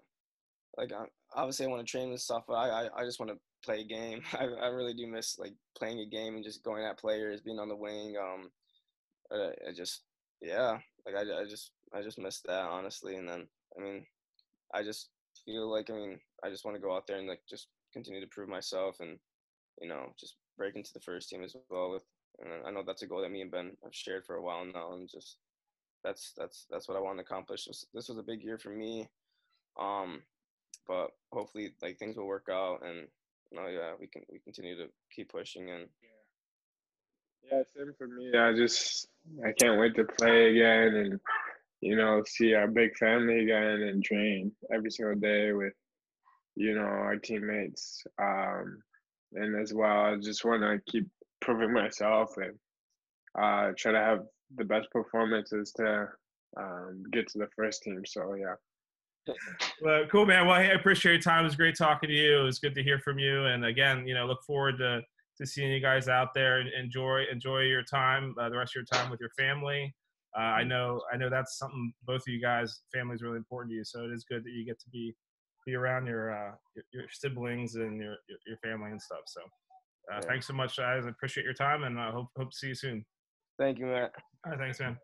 like, 0.77 0.93
I, 0.93 1.05
obviously 1.35 1.65
I 1.65 1.69
want 1.69 1.85
to 1.85 1.91
train 1.91 2.09
and 2.09 2.21
stuff, 2.21 2.43
but 2.47 2.53
I, 2.53 2.85
I, 2.85 3.01
I 3.01 3.03
just 3.03 3.19
want 3.19 3.31
to 3.31 3.39
play 3.65 3.81
a 3.81 3.83
game. 3.83 4.21
I, 4.39 4.45
I 4.45 4.67
really 4.67 4.93
do 4.93 5.07
miss 5.07 5.39
like 5.39 5.53
playing 5.75 5.99
a 5.99 6.05
game 6.05 6.35
and 6.35 6.43
just 6.43 6.63
going 6.63 6.85
at 6.85 6.99
players, 6.99 7.41
being 7.41 7.59
on 7.59 7.69
the 7.69 7.75
wing. 7.75 8.15
Um, 8.21 8.51
I 9.31 9.71
just 9.75 10.01
yeah, 10.43 10.77
like 11.05 11.15
I, 11.15 11.41
I 11.41 11.45
just 11.45 11.71
I 11.93 12.01
just 12.01 12.19
miss 12.19 12.41
that 12.41 12.65
honestly. 12.65 13.15
And 13.15 13.27
then 13.27 13.47
I 13.77 13.81
mean, 13.81 14.05
I 14.73 14.83
just 14.83 15.09
feel 15.45 15.71
like 15.71 15.89
I 15.89 15.93
mean 15.93 16.19
I 16.43 16.49
just 16.49 16.65
want 16.65 16.75
to 16.75 16.81
go 16.81 16.95
out 16.95 17.07
there 17.07 17.17
and 17.17 17.27
like 17.27 17.41
just 17.49 17.67
continue 17.93 18.21
to 18.21 18.27
prove 18.27 18.49
myself 18.49 18.97
and 18.99 19.17
you 19.81 19.87
know 19.87 20.13
just 20.19 20.35
break 20.57 20.75
into 20.75 20.93
the 20.93 20.99
first 20.99 21.29
team 21.29 21.43
as 21.43 21.55
well 21.69 21.91
with. 21.91 22.03
And 22.39 22.65
I 22.65 22.71
know 22.71 22.83
that's 22.85 23.03
a 23.03 23.07
goal 23.07 23.21
that 23.21 23.31
me 23.31 23.41
and 23.41 23.51
Ben 23.51 23.77
have 23.83 23.93
shared 23.93 24.25
for 24.25 24.35
a 24.35 24.41
while 24.41 24.65
now, 24.65 24.93
and 24.93 25.09
just 25.09 25.37
that's 26.03 26.33
that's 26.37 26.65
that's 26.69 26.87
what 26.87 26.97
I 26.97 27.01
want 27.01 27.19
to 27.19 27.23
accomplish. 27.23 27.65
This, 27.65 27.85
this 27.93 28.09
was 28.09 28.17
a 28.17 28.23
big 28.23 28.43
year 28.43 28.57
for 28.57 28.69
me, 28.69 29.07
um, 29.79 30.23
but 30.87 31.11
hopefully 31.31 31.75
like 31.81 31.97
things 31.99 32.17
will 32.17 32.27
work 32.27 32.47
out 32.51 32.79
and 32.83 33.07
no, 33.51 33.67
yeah, 33.67 33.93
we 33.99 34.07
can 34.07 34.23
we 34.31 34.39
continue 34.39 34.75
to 34.77 34.87
keep 35.15 35.31
pushing 35.31 35.69
and. 35.69 35.87
Yeah, 36.01 36.22
same 37.49 37.93
for 37.97 38.07
me. 38.07 38.37
I 38.37 38.53
just 38.53 39.07
I 39.45 39.51
can't 39.59 39.79
wait 39.79 39.95
to 39.95 40.05
play 40.05 40.49
again 40.49 40.95
and 40.95 41.19
you 41.81 41.95
know 41.95 42.23
see 42.25 42.53
our 42.53 42.67
big 42.67 42.95
family 42.97 43.43
again 43.43 43.81
and 43.81 44.03
train 44.03 44.51
every 44.73 44.91
single 44.91 45.15
day 45.15 45.51
with 45.53 45.73
you 46.55 46.75
know 46.75 46.81
our 46.81 47.17
teammates. 47.17 48.03
Um, 48.21 48.81
and 49.33 49.59
as 49.59 49.73
well, 49.73 50.05
I 50.05 50.15
just 50.17 50.45
want 50.45 50.61
to 50.61 50.79
keep 50.91 51.07
proving 51.41 51.73
myself 51.73 52.35
and 52.37 52.53
uh, 53.39 53.73
try 53.77 53.91
to 53.91 53.99
have 53.99 54.19
the 54.55 54.63
best 54.63 54.89
performances 54.91 55.71
to 55.77 56.07
um, 56.57 57.03
get 57.11 57.27
to 57.29 57.39
the 57.39 57.47
first 57.55 57.81
team. 57.81 58.03
So 58.05 58.35
yeah. 58.35 59.33
well, 59.81 60.05
cool, 60.11 60.25
man. 60.25 60.45
Well, 60.45 60.61
hey, 60.61 60.71
I 60.71 60.73
appreciate 60.73 61.13
your 61.13 61.21
time. 61.21 61.41
It 61.41 61.45
was 61.45 61.55
great 61.55 61.77
talking 61.77 62.09
to 62.09 62.15
you. 62.15 62.41
It 62.41 62.43
was 62.43 62.59
good 62.59 62.75
to 62.75 62.83
hear 62.83 62.99
from 62.99 63.19
you. 63.19 63.45
And 63.45 63.65
again, 63.65 64.05
you 64.05 64.13
know, 64.13 64.25
look 64.25 64.43
forward 64.43 64.77
to 64.79 65.01
to 65.37 65.45
seeing 65.45 65.71
you 65.71 65.79
guys 65.79 66.07
out 66.07 66.29
there. 66.33 66.61
Enjoy 66.61 67.23
enjoy 67.31 67.61
your 67.61 67.83
time, 67.83 68.35
uh, 68.39 68.49
the 68.49 68.57
rest 68.57 68.75
of 68.75 68.81
your 68.81 68.85
time 68.85 69.09
with 69.09 69.19
your 69.19 69.31
family. 69.37 69.93
Uh, 70.37 70.41
I 70.41 70.59
mm-hmm. 70.61 70.69
know 70.69 71.01
I 71.13 71.17
know 71.17 71.29
that's 71.29 71.57
something 71.57 71.93
both 72.05 72.21
of 72.21 72.27
you 72.27 72.41
guys 72.41 72.81
family 72.93 73.15
is 73.15 73.21
really 73.21 73.37
important 73.37 73.71
to 73.71 73.75
you. 73.75 73.83
So 73.83 74.03
it 74.03 74.11
is 74.11 74.25
good 74.27 74.43
that 74.43 74.51
you 74.51 74.65
get 74.65 74.79
to 74.79 74.89
be 74.89 75.13
be 75.65 75.75
around 75.75 76.07
your 76.07 76.33
uh, 76.33 76.51
your, 76.91 77.05
siblings 77.11 77.75
and 77.75 77.99
your 77.99 78.15
your 78.47 78.57
family 78.63 78.91
and 78.91 79.01
stuff. 79.01 79.21
So 79.27 79.41
uh, 80.11 80.15
yeah. 80.15 80.27
thanks 80.27 80.47
so 80.47 80.53
much, 80.53 80.77
guys. 80.77 81.05
I 81.05 81.09
appreciate 81.09 81.43
your 81.43 81.53
time 81.53 81.83
and 81.83 81.99
I 81.99 82.11
hope 82.11 82.27
hope 82.37 82.51
to 82.51 82.57
see 82.57 82.67
you 82.67 82.75
soon. 82.75 83.05
Thank 83.59 83.79
you, 83.79 83.85
Matt. 83.85 84.11
All 84.45 84.51
right, 84.51 84.59
thanks, 84.59 84.79
man. 84.79 84.97